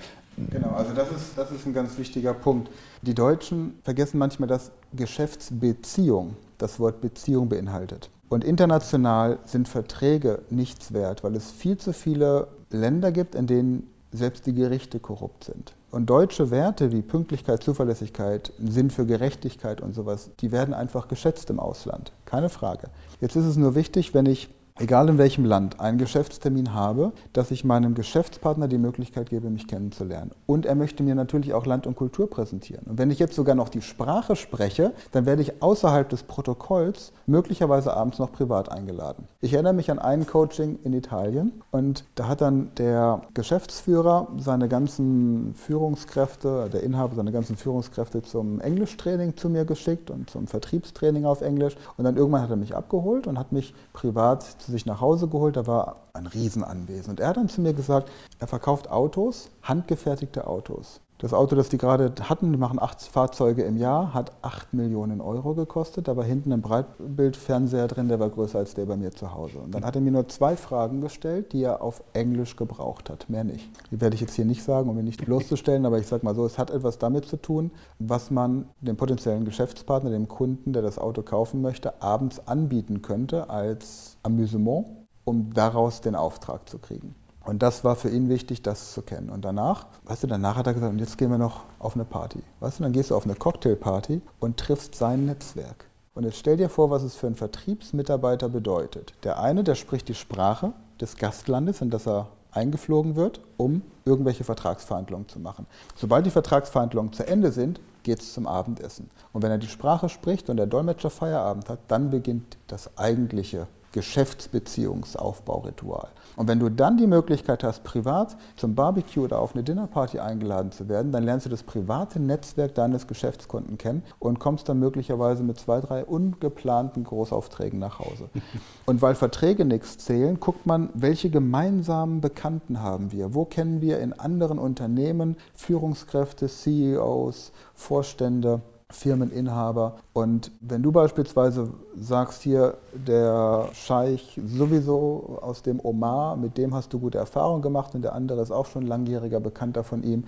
Genau, 0.49 0.71
also 0.71 0.93
das 0.95 1.11
ist, 1.11 1.37
das 1.37 1.51
ist 1.51 1.67
ein 1.67 1.75
ganz 1.75 1.99
wichtiger 1.99 2.33
Punkt. 2.33 2.71
Die 3.03 3.15
Deutschen 3.15 3.79
vergessen 3.83 4.19
manchmal, 4.19 4.49
dass 4.49 4.71
Geschäftsbeziehung 4.95 6.37
das 6.59 6.81
Wort 6.81 7.01
Beziehung 7.01 7.49
beinhaltet. 7.49 8.11
Und 8.29 8.45
international 8.45 9.39
sind 9.45 9.69
Verträge 9.69 10.43
nichts 10.51 10.93
wert, 10.93 11.25
weil 11.25 11.35
es 11.35 11.51
viel 11.51 11.77
zu 11.79 11.93
viele 11.93 12.47
Länder 12.71 13.11
gibt, 13.11 13.35
in 13.35 13.47
denen 13.47 13.91
selbst 14.13 14.47
die 14.47 14.55
Gerichte 14.55 15.01
korrupt 15.01 15.45
sind. 15.45 15.75
Und 15.91 16.09
deutsche 16.09 16.51
Werte 16.53 16.93
wie 16.93 17.03
Pünktlichkeit, 17.03 17.63
Zuverlässigkeit, 17.63 18.53
Sinn 18.65 18.91
für 18.91 19.07
Gerechtigkeit 19.07 19.81
und 19.81 19.95
sowas, 19.95 20.31
die 20.41 20.53
werden 20.53 20.73
einfach 20.75 21.09
geschätzt 21.09 21.51
im 21.51 21.59
Ausland. 21.59 22.13
Keine 22.25 22.49
Frage. 22.49 22.91
Jetzt 23.21 23.35
ist 23.35 23.47
es 23.47 23.57
nur 23.57 23.75
wichtig, 23.75 24.15
wenn 24.15 24.27
ich 24.27 24.49
egal 24.81 25.09
in 25.09 25.19
welchem 25.19 25.45
Land, 25.45 25.79
einen 25.79 25.99
Geschäftstermin 25.99 26.73
habe, 26.75 27.13
dass 27.33 27.51
ich 27.51 27.65
meinem 27.65 27.95
Geschäftspartner 27.95 28.67
die 28.67 28.79
Möglichkeit 28.79 29.31
gebe, 29.31 29.51
mich 29.51 29.67
kennenzulernen. 29.67 30.31
Und 30.47 30.67
er 30.67 30.75
möchte 30.75 31.03
mir 31.03 31.15
natürlich 31.15 31.53
auch 31.53 31.67
Land 31.67 31.87
und 31.87 31.97
Kultur 31.97 32.29
präsentieren. 32.29 32.87
Und 32.87 32.99
wenn 32.99 33.11
ich 33.11 33.19
jetzt 33.19 33.35
sogar 33.35 33.55
noch 33.55 33.69
die 33.69 33.83
Sprache 33.83 34.37
spreche, 34.37 34.93
dann 35.13 35.27
werde 35.27 35.43
ich 35.43 35.63
außerhalb 35.63 36.09
des 36.09 36.23
Protokolls 36.23 37.13
möglicherweise 37.27 37.95
abends 37.95 38.19
noch 38.19 38.33
privat 38.33 38.71
eingeladen. 38.71 39.29
Ich 39.41 39.53
erinnere 39.53 39.75
mich 39.75 39.91
an 39.91 39.99
ein 39.99 40.27
Coaching 40.27 40.79
in 40.83 40.95
Italien 40.95 41.53
und 41.71 42.05
da 42.15 42.29
hat 42.29 42.41
dann 42.41 42.71
der 42.79 43.23
Geschäftsführer 43.35 44.29
seine 44.39 44.69
ganzen 44.69 45.55
Führungskräfte, 45.55 46.71
der 46.73 46.83
Inhaber 46.83 47.15
seine 47.15 47.33
ganzen 47.33 47.57
Führungskräfte 47.57 48.23
zum 48.23 48.61
Englischtraining 48.61 49.37
zu 49.37 49.51
mir 49.51 49.65
geschickt 49.65 50.11
und 50.11 50.31
zum 50.31 50.47
Vertriebstraining 50.47 51.27
auf 51.27 51.43
Englisch. 51.43 51.77
Und 51.97 52.05
dann 52.05 52.17
irgendwann 52.17 52.43
hat 52.43 52.51
er 52.51 52.57
mich 52.57 52.75
abgeholt 52.75 53.27
und 53.27 53.39
hat 53.39 53.53
mich 53.53 53.75
privat 53.93 54.43
zu 54.43 54.70
sich 54.71 54.87
nach 54.87 55.01
Hause 55.01 55.29
geholt. 55.29 55.57
Da 55.57 55.67
war 55.67 55.97
ein 56.13 56.27
Riesenanwesen. 56.27 57.11
Und 57.11 57.21
er 57.21 57.29
hat 57.29 57.37
dann 57.37 57.49
zu 57.49 57.61
mir 57.61 57.75
gesagt, 57.75 58.11
er 58.39 58.47
verkauft 58.47 58.91
Autos, 58.91 59.51
handgefertigte 59.63 60.47
Autos. 60.47 61.01
Das 61.21 61.35
Auto, 61.35 61.55
das 61.55 61.69
die 61.69 61.77
gerade 61.77 62.15
hatten, 62.23 62.51
die 62.51 62.57
machen 62.57 62.81
acht 62.81 63.03
Fahrzeuge 63.03 63.63
im 63.63 63.77
Jahr, 63.77 64.15
hat 64.15 64.33
acht 64.41 64.73
Millionen 64.73 65.21
Euro 65.21 65.53
gekostet. 65.53 66.09
Da 66.09 66.17
war 66.17 66.25
hinten 66.25 66.51
ein 66.51 66.63
Breitbildfernseher 66.63 67.89
drin, 67.89 68.09
der 68.09 68.19
war 68.19 68.31
größer 68.31 68.59
als 68.59 68.73
der 68.73 68.87
bei 68.87 68.97
mir 68.97 69.11
zu 69.11 69.35
Hause. 69.35 69.59
Und 69.59 69.75
dann 69.75 69.85
hat 69.85 69.95
er 69.97 70.01
mir 70.01 70.13
nur 70.13 70.29
zwei 70.29 70.57
Fragen 70.57 71.03
gestellt, 71.03 71.53
die 71.53 71.63
er 71.63 71.83
auf 71.83 72.03
Englisch 72.15 72.57
gebraucht 72.57 73.11
hat, 73.11 73.29
mehr 73.29 73.45
nicht. 73.45 73.69
Die 73.91 74.01
werde 74.01 74.15
ich 74.15 74.23
jetzt 74.23 74.35
hier 74.35 74.47
nicht 74.47 74.65
sagen, 74.65 74.89
um 74.89 74.99
ihn 74.99 75.05
nicht 75.05 75.23
bloßzustellen, 75.23 75.85
aber 75.85 75.99
ich 75.99 76.07
sage 76.07 76.25
mal 76.25 76.35
so, 76.35 76.47
es 76.47 76.57
hat 76.57 76.71
etwas 76.71 76.97
damit 76.97 77.27
zu 77.27 77.37
tun, 77.37 77.71
was 77.99 78.31
man 78.31 78.71
dem 78.81 78.97
potenziellen 78.97 79.45
Geschäftspartner, 79.45 80.09
dem 80.09 80.27
Kunden, 80.27 80.73
der 80.73 80.81
das 80.81 80.99
Auto 80.99 81.21
kaufen 81.21 81.61
möchte, 81.61 82.01
abends 82.01 82.41
anbieten 82.49 83.03
könnte 83.03 83.51
als 83.51 84.17
Amüsement, 84.23 84.87
um 85.27 85.53
daraus 85.53 86.01
den 86.01 86.15
Auftrag 86.15 86.67
zu 86.67 86.79
kriegen. 86.79 87.15
Und 87.51 87.65
das 87.65 87.83
war 87.83 87.97
für 87.97 88.09
ihn 88.09 88.29
wichtig, 88.29 88.63
das 88.63 88.93
zu 88.93 89.03
kennen. 89.03 89.29
Und 89.29 89.45
danach, 89.45 89.87
weißt 90.05 90.23
du, 90.23 90.29
danach 90.29 90.55
hat 90.55 90.69
er 90.69 90.73
gesagt, 90.73 90.93
und 90.93 91.01
jetzt 91.01 91.19
gehen 91.19 91.33
wir 91.33 91.37
noch 91.37 91.65
auf 91.81 91.97
eine 91.97 92.05
Party. 92.05 92.39
Weißt 92.61 92.79
du, 92.79 92.85
dann 92.85 92.93
gehst 92.93 93.11
du 93.11 93.17
auf 93.17 93.25
eine 93.25 93.35
Cocktailparty 93.35 94.23
und 94.39 94.57
triffst 94.57 94.95
sein 94.95 95.27
Netzwerk. 95.27 95.87
Und 96.15 96.23
jetzt 96.23 96.37
stell 96.37 96.59
dir 96.59 96.69
vor, 96.69 96.91
was 96.91 97.03
es 97.03 97.17
für 97.17 97.27
einen 97.27 97.35
Vertriebsmitarbeiter 97.35 98.49
bedeutet. 98.49 99.15
Der 99.25 99.41
eine, 99.41 99.65
der 99.65 99.75
spricht 99.75 100.07
die 100.07 100.15
Sprache 100.15 100.75
des 101.01 101.17
Gastlandes, 101.17 101.81
in 101.81 101.91
das 101.91 102.07
er 102.07 102.29
eingeflogen 102.53 103.17
wird, 103.17 103.41
um 103.57 103.83
irgendwelche 104.05 104.45
Vertragsverhandlungen 104.45 105.27
zu 105.27 105.41
machen. 105.41 105.67
Sobald 105.97 106.27
die 106.27 106.31
Vertragsverhandlungen 106.31 107.13
zu 107.13 107.27
Ende 107.27 107.51
sind, 107.51 107.81
geht 108.05 108.21
es 108.21 108.33
zum 108.33 108.47
Abendessen. 108.47 109.11
Und 109.33 109.43
wenn 109.43 109.51
er 109.51 109.59
die 109.59 109.67
Sprache 109.67 110.09
spricht 110.09 110.51
und 110.51 110.57
der 110.57 110.67
Dolmetscher 110.67 111.11
Feierabend 111.11 111.69
hat, 111.69 111.81
dann 111.89 112.11
beginnt 112.11 112.59
das 112.69 112.97
eigentliche 112.97 113.67
Geschäftsbeziehungsaufbauritual. 113.93 116.09
Und 116.37 116.49
wenn 116.49 116.59
du 116.59 116.71
dann 116.71 116.97
die 116.97 117.07
Möglichkeit 117.07 117.63
hast, 117.65 117.85
privat 117.85 118.37
zum 118.57 118.75
Barbecue 118.75 119.25
oder 119.25 119.41
auf 119.41 119.55
eine 119.55 119.63
Dinnerparty 119.63 120.21
eingeladen 120.21 120.73
zu 120.73 120.89
werden, 120.89 121.13
dann 121.13 121.25
lernst 121.25 121.47
du 121.47 121.51
das 121.51 121.63
private 121.63 122.21
Netzwerk 122.21 122.75
deines 122.75 123.07
Geschäftskunden 123.07 123.79
kennen 123.79 124.03
und 124.19 124.39
kommst 124.39 124.69
dann 124.69 124.79
möglicherweise 124.79 125.43
mit 125.43 125.59
zwei, 125.59 125.81
drei 125.81 126.05
ungeplanten 126.05 127.05
Großaufträgen 127.05 127.79
nach 127.79 127.99
Hause. 127.99 128.29
Und 128.87 129.03
weil 129.03 129.15
Verträge 129.15 129.65
nichts 129.65 129.99
zählen, 129.99 130.41
guckt 130.41 130.67
man, 130.67 130.91
welche 130.95 131.31
gemeinsamen 131.31 132.21
Bekannten 132.21 132.81
haben 132.81 133.13
wir? 133.13 133.35
Wo 133.35 133.45
kennen 133.45 133.81
wir 133.81 134.01
in 134.01 134.13
anderen 134.13 134.59
Unternehmen 134.59 135.37
Führungskräfte, 135.55 136.49
CEOs, 136.49 137.53
Vorstände? 137.75 138.63
Firmeninhaber. 138.91 139.97
Und 140.13 140.51
wenn 140.61 140.83
du 140.83 140.93
beispielsweise 140.93 141.71
sagst, 141.99 142.43
hier 142.43 142.75
der 142.93 143.69
Scheich 143.73 144.41
sowieso 144.45 145.39
aus 145.43 145.63
dem 145.63 145.81
Omar, 145.83 146.37
mit 146.37 146.59
dem 146.59 146.75
hast 146.75 146.93
du 146.93 146.99
gute 146.99 147.19
Erfahrungen 147.19 147.63
gemacht 147.63 147.95
und 147.95 148.03
der 148.03 148.15
andere 148.15 148.43
ist 148.43 148.51
auch 148.51 148.67
schon 148.67 148.87
langjähriger 148.87 149.41
Bekannter 149.41 149.85
von 149.85 150.03
ihm, 150.03 150.25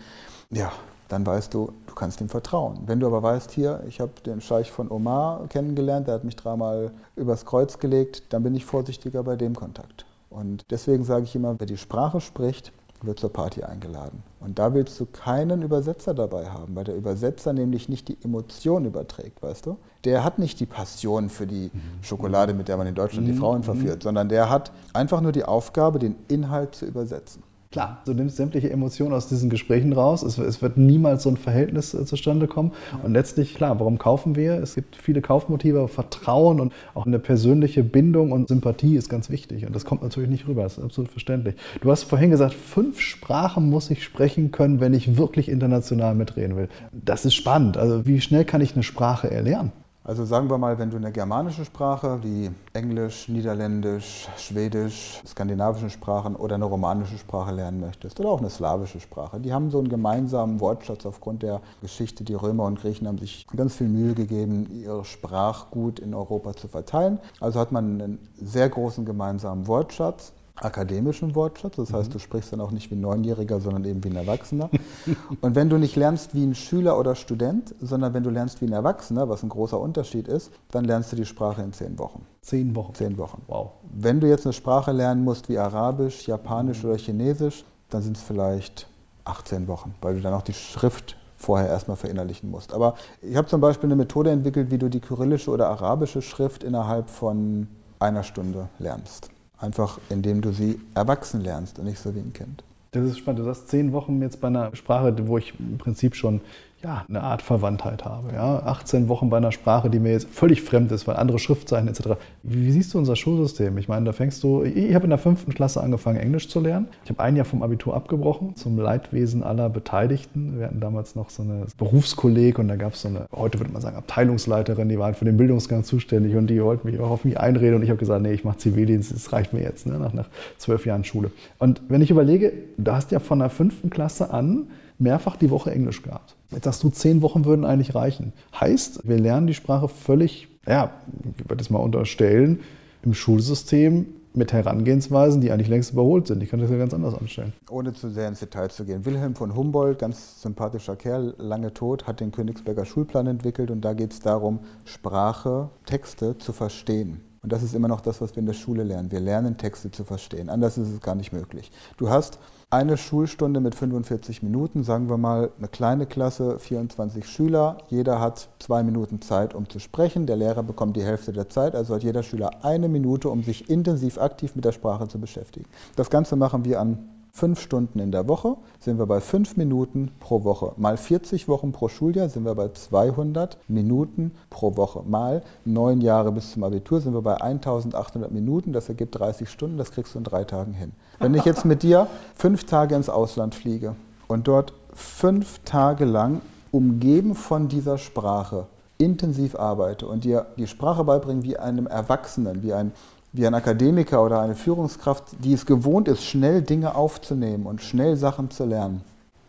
ja, 0.51 0.73
dann 1.09 1.27
weißt 1.27 1.53
du, 1.53 1.73
du 1.87 1.95
kannst 1.95 2.21
ihm 2.23 2.29
vertrauen. 2.29 2.81
Wenn 2.87 3.01
du 3.01 3.07
aber 3.07 3.23
weißt, 3.23 3.51
hier, 3.51 3.83
ich 3.87 4.01
habe 4.01 4.13
den 4.25 4.41
Scheich 4.41 4.73
von 4.73 4.91
Omar 4.91 5.47
kennengelernt, 5.49 6.07
der 6.07 6.15
hat 6.15 6.25
mich 6.25 6.37
dreimal 6.37 6.93
übers 7.17 7.45
Kreuz 7.45 7.79
gelegt, 7.79 8.33
dann 8.33 8.43
bin 8.43 8.55
ich 8.55 8.65
vorsichtiger 8.65 9.23
bei 9.23 9.37
dem 9.37 9.55
Kontakt. 9.55 10.07
Und 10.31 10.65
deswegen 10.71 11.05
sage 11.05 11.25
ich 11.25 11.35
immer, 11.37 11.55
wer 11.59 11.67
die 11.67 11.77
Sprache 11.77 12.23
spricht, 12.23 12.73
wird 13.05 13.21
zur 13.21 13.33
Party 13.33 13.63
eingeladen. 13.63 14.23
Und 14.41 14.59
da 14.59 14.75
willst 14.75 14.99
du 14.99 15.07
keinen 15.07 15.63
Übersetzer 15.63 16.15
dabei 16.15 16.47
haben, 16.47 16.75
weil 16.75 16.85
der 16.85 16.97
Übersetzer 16.97 17.53
nämlich 17.53 17.89
nicht 17.89 18.09
die 18.09 18.19
Emotion 18.23 18.85
überträgt, 18.85 19.43
weißt 19.43 19.67
du? 19.67 19.77
Der 20.05 20.25
hat 20.25 20.39
nicht 20.39 20.59
die 20.61 20.67
Passion 20.67 21.29
für 21.29 21.47
die 21.47 21.71
Schokolade, 22.01 22.55
mit 22.55 22.69
der 22.69 22.77
man 22.77 22.87
in 22.87 22.95
Deutschland 22.95 23.29
die 23.29 23.35
Frauen 23.35 23.63
verführt, 23.63 24.03
sondern 24.03 24.29
der 24.29 24.51
hat 24.51 24.73
einfach 24.93 25.21
nur 25.21 25.33
die 25.33 25.45
Aufgabe, 25.45 25.99
den 25.99 26.17
Inhalt 26.29 26.75
zu 26.75 26.87
übersetzen. 26.87 27.43
Klar, 27.73 28.03
du 28.05 28.13
nimmst 28.13 28.37
sämtliche 28.37 28.71
Emotionen 28.71 29.15
aus 29.15 29.29
diesen 29.29 29.49
Gesprächen 29.49 29.95
raus. 29.95 30.23
Es, 30.23 30.37
es 30.37 30.61
wird 30.61 30.77
niemals 30.77 31.23
so 31.23 31.31
ein 31.31 31.39
Verhältnis 31.39 31.95
äh, 31.95 32.05
zustande 32.05 32.47
kommen. 32.47 32.73
Und 33.03 33.15
letztlich, 33.15 33.55
klar, 33.55 33.81
warum 33.81 33.97
kaufen 33.97 34.37
wir? 34.37 34.63
Es 34.63 34.75
gibt 34.75 34.95
viele 34.95 35.23
Kaufmotive, 35.23 35.89
Vertrauen 35.89 36.61
und 36.61 36.75
auch 36.93 37.07
eine 37.07 37.19
persönliche 37.19 37.83
Bindung 37.83 38.31
und 38.31 38.49
Sympathie 38.49 38.97
ist 38.97 39.09
ganz 39.09 39.31
wichtig. 39.31 39.65
Und 39.65 39.75
das 39.75 39.87
kommt 39.87 40.03
natürlich 40.03 40.29
nicht 40.29 40.47
rüber, 40.47 40.65
das 40.65 40.77
ist 40.77 40.85
absolut 40.85 41.11
verständlich. 41.11 41.55
Du 41.81 41.91
hast 41.91 42.03
vorhin 42.03 42.31
gesagt, 42.31 42.53
fünf 42.53 43.01
Sprachen 43.01 43.71
muss 43.71 43.91
ich 43.91 44.05
sprechen 44.05 44.51
können, 44.51 44.81
wenn 44.81 44.93
ich 44.93 45.17
wirklich 45.17 45.49
international 45.49 46.15
mitreden 46.15 46.59
will. 46.59 46.69
Das 46.93 47.25
ist 47.25 47.35
spannend. 47.35 47.79
Also 47.79 48.05
wie 48.05 48.21
schnell 48.21 48.45
kann 48.45 48.61
ich 48.61 48.75
eine 48.75 48.83
Sprache 48.83 49.31
erlernen? 49.31 49.73
Also 50.05 50.25
sagen 50.25 50.51
wir 50.51 50.59
mal, 50.59 50.81
wenn 50.81 50.91
du 50.91 50.97
eine 50.97 51.13
germanische 51.13 51.65
Sprache 51.65 52.19
wie 52.25 52.51
Englisch, 52.73 53.29
Niederländisch, 53.29 54.27
Schwedisch, 54.37 55.23
skandinavische 55.25 55.91
Sprachen 55.91 56.35
oder 56.35 56.57
eine 56.57 56.65
romanische 56.65 57.19
Sprache 57.19 57.53
lernen 57.53 57.79
möchtest 57.79 58.19
oder 58.19 58.31
auch 58.31 58.41
eine 58.41 58.51
slawische 58.51 58.99
Sprache, 58.99 59.39
die 59.39 59.53
haben 59.53 59.71
so 59.71 59.79
einen 59.79 59.89
gemeinsamen 59.89 60.59
Wortschatz 60.59 61.07
aufgrund 61.07 61.45
der 61.45 61.61
Geschichte. 61.83 62.25
Die 62.25 62.35
Römer 62.35 62.65
und 62.65 62.81
Griechen 62.81 63.07
haben 63.07 63.19
sich 63.19 63.47
ganz 63.57 63.77
viel 63.77 63.87
Mühe 63.87 64.15
gegeben, 64.15 64.67
ihr 64.73 65.05
Sprachgut 65.05 66.01
in 66.01 66.15
Europa 66.15 66.55
zu 66.55 66.67
verteilen. 66.67 67.21
Also 67.39 67.61
hat 67.61 67.71
man 67.71 68.03
einen 68.03 68.29
sehr 68.41 68.69
großen 68.69 69.05
gemeinsamen 69.05 69.69
Wortschatz 69.69 70.33
akademischen 70.57 71.35
Wortschatz. 71.35 71.77
Das 71.77 71.93
heißt, 71.93 72.15
du 72.15 72.19
sprichst 72.19 72.53
dann 72.53 72.61
auch 72.61 72.71
nicht 72.71 72.91
wie 72.91 72.95
ein 72.95 73.01
Neunjähriger, 73.01 73.61
sondern 73.61 73.85
eben 73.85 74.05
wie 74.05 74.11
ein 74.11 74.17
Erwachsener. 74.17 74.71
Und 75.41 75.55
wenn 75.55 75.69
du 75.69 75.79
nicht 75.79 75.97
lernst 75.97 76.35
wie 76.35 76.45
ein 76.45 76.55
Schüler 76.55 76.99
oder 76.99 77.15
Student, 77.15 77.75
sondern 77.81 78.15
wenn 78.15 78.23
du 78.23 78.31
lernst 78.31 78.61
wie 78.61 78.67
ein 78.67 78.73
Erwachsener, 78.73 79.29
was 79.29 79.43
ein 79.43 79.49
großer 79.49 79.81
Unterschied 79.81 80.29
ist, 80.29 80.51
dann 80.71 80.85
lernst 80.85 81.13
du 81.13 81.17
die 81.17 81.25
Sprache 81.25 81.63
in 81.63 81.73
zehn 81.73 81.99
Wochen. 81.99 82.27
Zehn 82.43 82.75
Wochen? 82.75 82.95
Zehn 82.95 83.17
Wochen. 83.19 83.43
Wow. 83.47 83.71
Wenn 83.93 84.21
du 84.21 84.29
jetzt 84.29 84.47
eine 84.47 84.53
Sprache 84.53 84.93
lernen 84.93 85.25
musst 85.25 85.49
wie 85.49 85.59
Arabisch, 85.59 86.27
Japanisch 86.27 86.85
oder 86.85 86.97
Chinesisch, 86.97 87.65
dann 87.89 88.03
sind 88.03 88.17
es 88.17 88.23
vielleicht 88.23 88.89
18 89.25 89.69
Wochen, 89.69 89.95
weil 90.01 90.15
du 90.15 90.21
dann 90.21 90.35
auch 90.35 90.43
die 90.43 90.55
Schrift 90.55 91.17
vorher 91.37 91.69
erstmal 91.69 91.97
verinnerlichen 91.97 92.51
musst. 92.51 92.73
Aber 92.73 92.95
ich 93.21 93.37
habe 93.37 93.49
zum 93.49 93.61
Beispiel 93.61 93.89
eine 93.89 93.97
Methode 93.97 94.31
entwickelt, 94.31 94.71
wie 94.71 94.79
du 94.79 94.89
die 94.89 95.01
kyrillische 95.01 95.51
oder 95.51 95.69
arabische 95.69 96.23
Schrift 96.23 96.63
innerhalb 96.63 97.11
von 97.11 97.69
einer 97.99 98.23
Stunde 98.23 98.69
lernst. 98.79 99.31
Einfach 99.63 100.01
indem 100.11 100.41
du 100.43 100.53
sie 100.53 100.81
erwachsen 100.95 101.41
lernst 101.41 101.79
und 101.79 101.87
nicht 101.87 102.01
so 102.01 102.15
wie 102.15 102.19
ein 102.19 102.33
Kind. 102.33 102.65
Das 102.91 103.05
ist 103.05 103.19
spannend. 103.19 103.41
Du 103.41 103.49
hast 103.49 103.69
zehn 103.69 103.93
Wochen 103.93 104.21
jetzt 104.21 104.41
bei 104.41 104.49
einer 104.49 104.75
Sprache, 104.77 105.15
wo 105.27 105.39
ich 105.39 105.55
im 105.59 105.79
Prinzip 105.79 106.15
schon 106.15 106.43
ja, 106.83 107.05
eine 107.09 107.23
Art 107.23 107.43
Verwandtheit 107.43 108.05
habe. 108.05 108.33
Ja? 108.35 108.61
18 108.65 109.09
Wochen 109.09 109.31
bei 109.31 109.37
einer 109.37 109.53
Sprache, 109.53 109.89
die 109.89 110.01
mir 110.01 110.13
jetzt 110.13 110.29
völlig 110.29 110.63
fremd 110.63 110.91
ist, 110.91 111.07
weil 111.07 111.17
andere 111.17 111.39
Schriftzeichen 111.39 111.89
etc. 111.89 112.19
Wie, 112.43 112.67
wie 112.67 112.73
siehst 112.73 112.93
du 112.95 112.99
unser 112.99 113.15
Schulsystem? 113.15 113.79
Ich 113.79 113.89
meine, 113.89 114.05
da 114.05 114.13
fängst 114.13 114.43
du, 114.43 114.65
ich, 114.65 114.77
ich 114.77 114.95
habe 114.95 115.05
in 115.05 115.11
der 115.11 115.19
fünften 115.19 115.55
Klasse 115.55 115.81
angefangen, 115.81 116.19
Englisch 116.19 116.49
zu 116.49 116.61
lernen. 116.61 116.89
Ich 117.05 117.11
habe 117.11 117.23
ein 117.23 117.37
Jahr 117.37 117.45
vom 117.45 117.63
Abitur 117.63 117.95
abgebrochen, 117.95 118.57
zum 118.57 118.77
Leidwesen 118.79 119.45
aller 119.45 119.69
Beteiligten. 119.71 120.59
Wir 120.59 120.67
hatten 120.67 120.81
damals 120.81 121.15
noch 121.15 121.31
so 121.31 121.43
eine 121.43 121.67
Berufskolleg 121.79 122.59
und 122.59 122.69
da 122.69 122.77
gab 122.77 122.95
es 122.95 123.03
so 123.03 123.09
eine, 123.09 123.27
heute 123.33 123.61
würde 123.61 123.73
man 123.73 123.81
sagen, 123.81 123.97
Abteilungsleiterin, 123.97 124.89
die 124.89 124.99
war 124.99 125.15
für 125.15 125.25
den 125.25 125.37
Bildungsgang 125.37 125.85
zuständig 125.85 126.35
und 126.35 126.49
die 126.49 126.63
wollten 126.63 126.91
mich 126.91 126.99
auch 126.99 127.11
auf 127.11 127.25
mich 127.25 127.39
einreden 127.39 127.77
und 127.77 127.83
ich 127.83 127.91
habe 127.91 127.99
gesagt, 127.99 128.23
nee, 128.23 128.33
ich 128.33 128.45
mache 128.45 128.59
Zivildienst, 128.59 129.13
das 129.13 129.33
reicht 129.33 129.53
mir 129.53 129.63
jetzt, 129.63 129.87
ne? 129.87 129.99
nach, 129.99 130.13
nach 130.13 130.29
zwölf 130.59 130.85
Jahren 130.85 131.05
Schule. 131.05 131.31
Und 131.59 131.81
wenn 131.89 132.03
ich 132.03 132.11
überlege, 132.11 132.53
du 132.77 132.93
hast 132.93 133.13
ja 133.13 133.21
von 133.21 133.39
der 133.39 133.51
fünften 133.51 133.91
Klasse 133.91 134.31
an 134.31 134.67
mehrfach 134.99 135.37
die 135.37 135.51
Woche 135.51 135.71
Englisch 135.71 136.03
gehabt. 136.03 136.37
Jetzt 136.53 136.65
sagst 136.65 136.83
du, 136.83 136.91
zehn 136.91 137.23
Wochen 137.23 137.45
würden 137.45 137.65
eigentlich 137.65 137.95
reichen. 137.95 138.33
Heißt, 138.59 139.09
wir 139.09 139.19
lernen 139.19 139.47
die 139.47 139.55
Sprache 139.55 139.89
völlig, 139.89 140.49
ja, 140.67 140.93
ich 141.39 141.45
würde 141.45 141.57
das 141.57 141.71
mal 141.71 141.79
unterstellen, 141.79 142.61
im 143.03 143.15
Schulsystem 143.15 144.07
mit 144.35 144.53
Herangehensweisen, 144.53 145.41
die 145.41 145.51
eigentlich 145.51 145.69
längst 145.69 145.93
überholt 145.93 146.27
sind. 146.27 146.43
Ich 146.43 146.51
kann 146.51 146.61
das 146.61 146.71
ja 146.71 146.79
ganz 146.79 146.95
anders 146.95 147.15
anstellen. 147.15 147.53
Ohne 147.71 147.93
zu 147.93 148.09
sehr 148.11 148.29
ins 148.29 148.41
Detail 148.41 148.69
zu 148.71 148.85
gehen. 148.85 149.05
Wilhelm 149.05 149.35
von 149.35 149.55
Humboldt, 149.55 149.99
ganz 149.99 150.41
sympathischer 150.41 150.97
Kerl, 150.97 151.35
lange 151.39 151.75
tot, 151.75 152.07
hat 152.07 152.21
den 152.21 152.33
Königsberger 152.33 152.85
Schulplan 152.85 153.27
entwickelt 153.27 153.71
und 153.71 153.83
da 153.83 153.93
geht 153.93 154.13
es 154.13 154.21
darum, 154.21 154.61
Sprache, 154.85 155.69
Texte 155.85 156.39
zu 156.39 156.53
verstehen. 156.53 157.21
Und 157.43 157.53
das 157.53 157.65
ist 157.65 157.75
immer 157.75 157.89
noch 157.89 158.01
das, 158.01 158.21
was 158.21 158.37
wir 158.37 158.39
in 158.39 158.47
der 158.47 158.53
Schule 158.53 158.85
lernen. 158.85 159.11
Wir 159.11 159.19
lernen 159.19 159.57
Texte 159.57 159.91
zu 159.91 160.05
verstehen. 160.05 160.49
Anders 160.49 160.79
ist 160.79 160.89
es 160.89 161.01
gar 161.01 161.17
nicht 161.17 161.33
möglich. 161.33 161.73
Du 161.97 162.09
hast 162.09 162.39
eine 162.71 162.97
Schulstunde 162.97 163.59
mit 163.59 163.75
45 163.75 164.45
Minuten, 164.45 164.85
sagen 164.85 165.11
wir 165.11 165.19
mal 165.19 165.51
eine 165.59 165.67
kleine 165.67 166.07
Klasse, 166.07 166.61
24 166.61 167.29
Schüler. 167.29 167.79
Jeder 167.89 168.21
hat 168.21 168.49
zwei 168.61 168.85
Minuten 168.85 169.21
Zeit, 169.21 169.55
um 169.55 169.69
zu 169.69 169.81
sprechen. 169.81 170.27
Der 170.27 170.37
Lehrer 170.37 170.63
bekommt 170.63 170.97
die 170.97 171.03
Hälfte 171.03 171.33
der 171.33 171.49
Zeit, 171.49 171.75
also 171.75 171.97
hat 171.97 172.05
jeder 172.05 172.23
Schüler 172.23 172.65
eine 172.65 172.89
Minute, 172.89 173.29
um 173.29 173.43
sich 173.43 173.69
intensiv 173.69 174.19
aktiv 174.19 174.55
mit 174.55 174.65
der 174.65 174.73
Sprache 174.73 175.09
zu 175.09 175.19
beschäftigen. 175.19 175.67
Das 175.97 176.11
Ganze 176.11 176.37
machen 176.37 176.65
wir 176.65 176.81
an 176.81 177.09
fünf 177.33 177.61
Stunden 177.61 177.99
in 177.99 178.13
der 178.13 178.29
Woche, 178.29 178.57
sind 178.79 178.99
wir 178.99 179.07
bei 179.07 179.21
fünf 179.21 179.57
Minuten 179.57 180.13
pro 180.21 180.45
Woche. 180.45 180.75
Mal 180.77 180.99
40 180.99 181.49
Wochen 181.49 181.73
pro 181.73 181.89
Schuljahr 181.89 182.29
sind 182.29 182.45
wir 182.45 182.55
bei 182.55 182.69
200 182.69 183.57
Minuten 183.69 184.33
pro 184.51 184.77
Woche. 184.77 185.03
Mal 185.07 185.43
neun 185.65 186.03
Jahre 186.03 186.31
bis 186.31 186.53
zum 186.53 186.63
Abitur 186.63 187.01
sind 187.01 187.15
wir 187.15 187.23
bei 187.23 187.41
1800 187.41 188.31
Minuten. 188.31 188.75
Das 188.75 188.89
ergibt 188.89 189.19
30 189.19 189.49
Stunden. 189.49 189.79
Das 189.79 189.93
kriegst 189.93 190.15
du 190.15 190.19
in 190.19 190.25
drei 190.25 190.45
Tagen 190.45 190.75
hin. 190.75 190.93
Wenn 191.19 191.35
ich 191.35 191.45
jetzt 191.45 191.65
mit 191.65 191.83
dir 191.83 192.07
fünf 192.35 192.65
Tage 192.65 192.95
ins 192.95 193.09
Ausland 193.09 193.55
fliege 193.55 193.97
und 194.29 194.47
dort 194.47 194.75
fünf 194.93 195.61
Tage 195.65 196.05
lang 196.05 196.43
umgeben 196.71 197.35
von 197.35 197.69
dieser 197.69 197.97
Sprache 197.97 198.67
intensiv 198.99 199.57
arbeite 199.57 200.07
und 200.07 200.25
dir 200.25 200.47
die 200.57 200.67
Sprache 200.67 201.03
beibringe 201.05 201.43
wie 201.43 201.57
einem 201.57 201.87
Erwachsenen, 201.87 202.63
wie 202.63 202.73
ein 202.73 202.93
wie 203.33 203.47
ein 203.47 203.55
Akademiker 203.55 204.23
oder 204.23 204.41
eine 204.41 204.55
Führungskraft, 204.55 205.25
die 205.43 205.55
es 205.55 205.67
gewohnt 205.67 206.09
ist, 206.09 206.25
schnell 206.25 206.63
Dinge 206.63 206.95
aufzunehmen 206.95 207.67
und 207.67 207.83
schnell 207.83 208.17
Sachen 208.17 208.51
zu 208.51 208.65
lernen. 208.65 209.03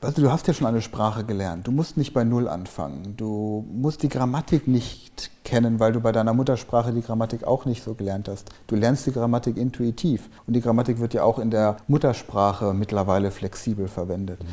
Also 0.03 0.21
du 0.21 0.31
hast 0.31 0.47
ja 0.47 0.53
schon 0.53 0.67
eine 0.67 0.81
Sprache 0.81 1.23
gelernt. 1.23 1.65
Du 1.65 1.71
musst 1.71 1.95
nicht 1.95 2.13
bei 2.13 2.25
Null 2.25 2.49
anfangen. 2.49 3.15
Du 3.15 3.65
musst 3.71 4.03
die 4.03 4.09
Grammatik 4.09 4.67
nicht 4.67 5.31
kennen, 5.45 5.79
weil 5.79 5.93
du 5.93 6.01
bei 6.01 6.11
deiner 6.11 6.33
Muttersprache 6.33 6.91
die 6.91 7.01
Grammatik 7.01 7.45
auch 7.45 7.65
nicht 7.65 7.83
so 7.83 7.93
gelernt 7.93 8.27
hast. 8.27 8.49
Du 8.67 8.75
lernst 8.75 9.05
die 9.05 9.13
Grammatik 9.13 9.55
intuitiv. 9.55 10.29
Und 10.45 10.55
die 10.55 10.61
Grammatik 10.61 10.99
wird 10.99 11.13
ja 11.13 11.23
auch 11.23 11.39
in 11.39 11.51
der 11.51 11.77
Muttersprache 11.87 12.73
mittlerweile 12.73 13.31
flexibel 13.31 13.87
verwendet. 13.87 14.43
Mhm. 14.43 14.47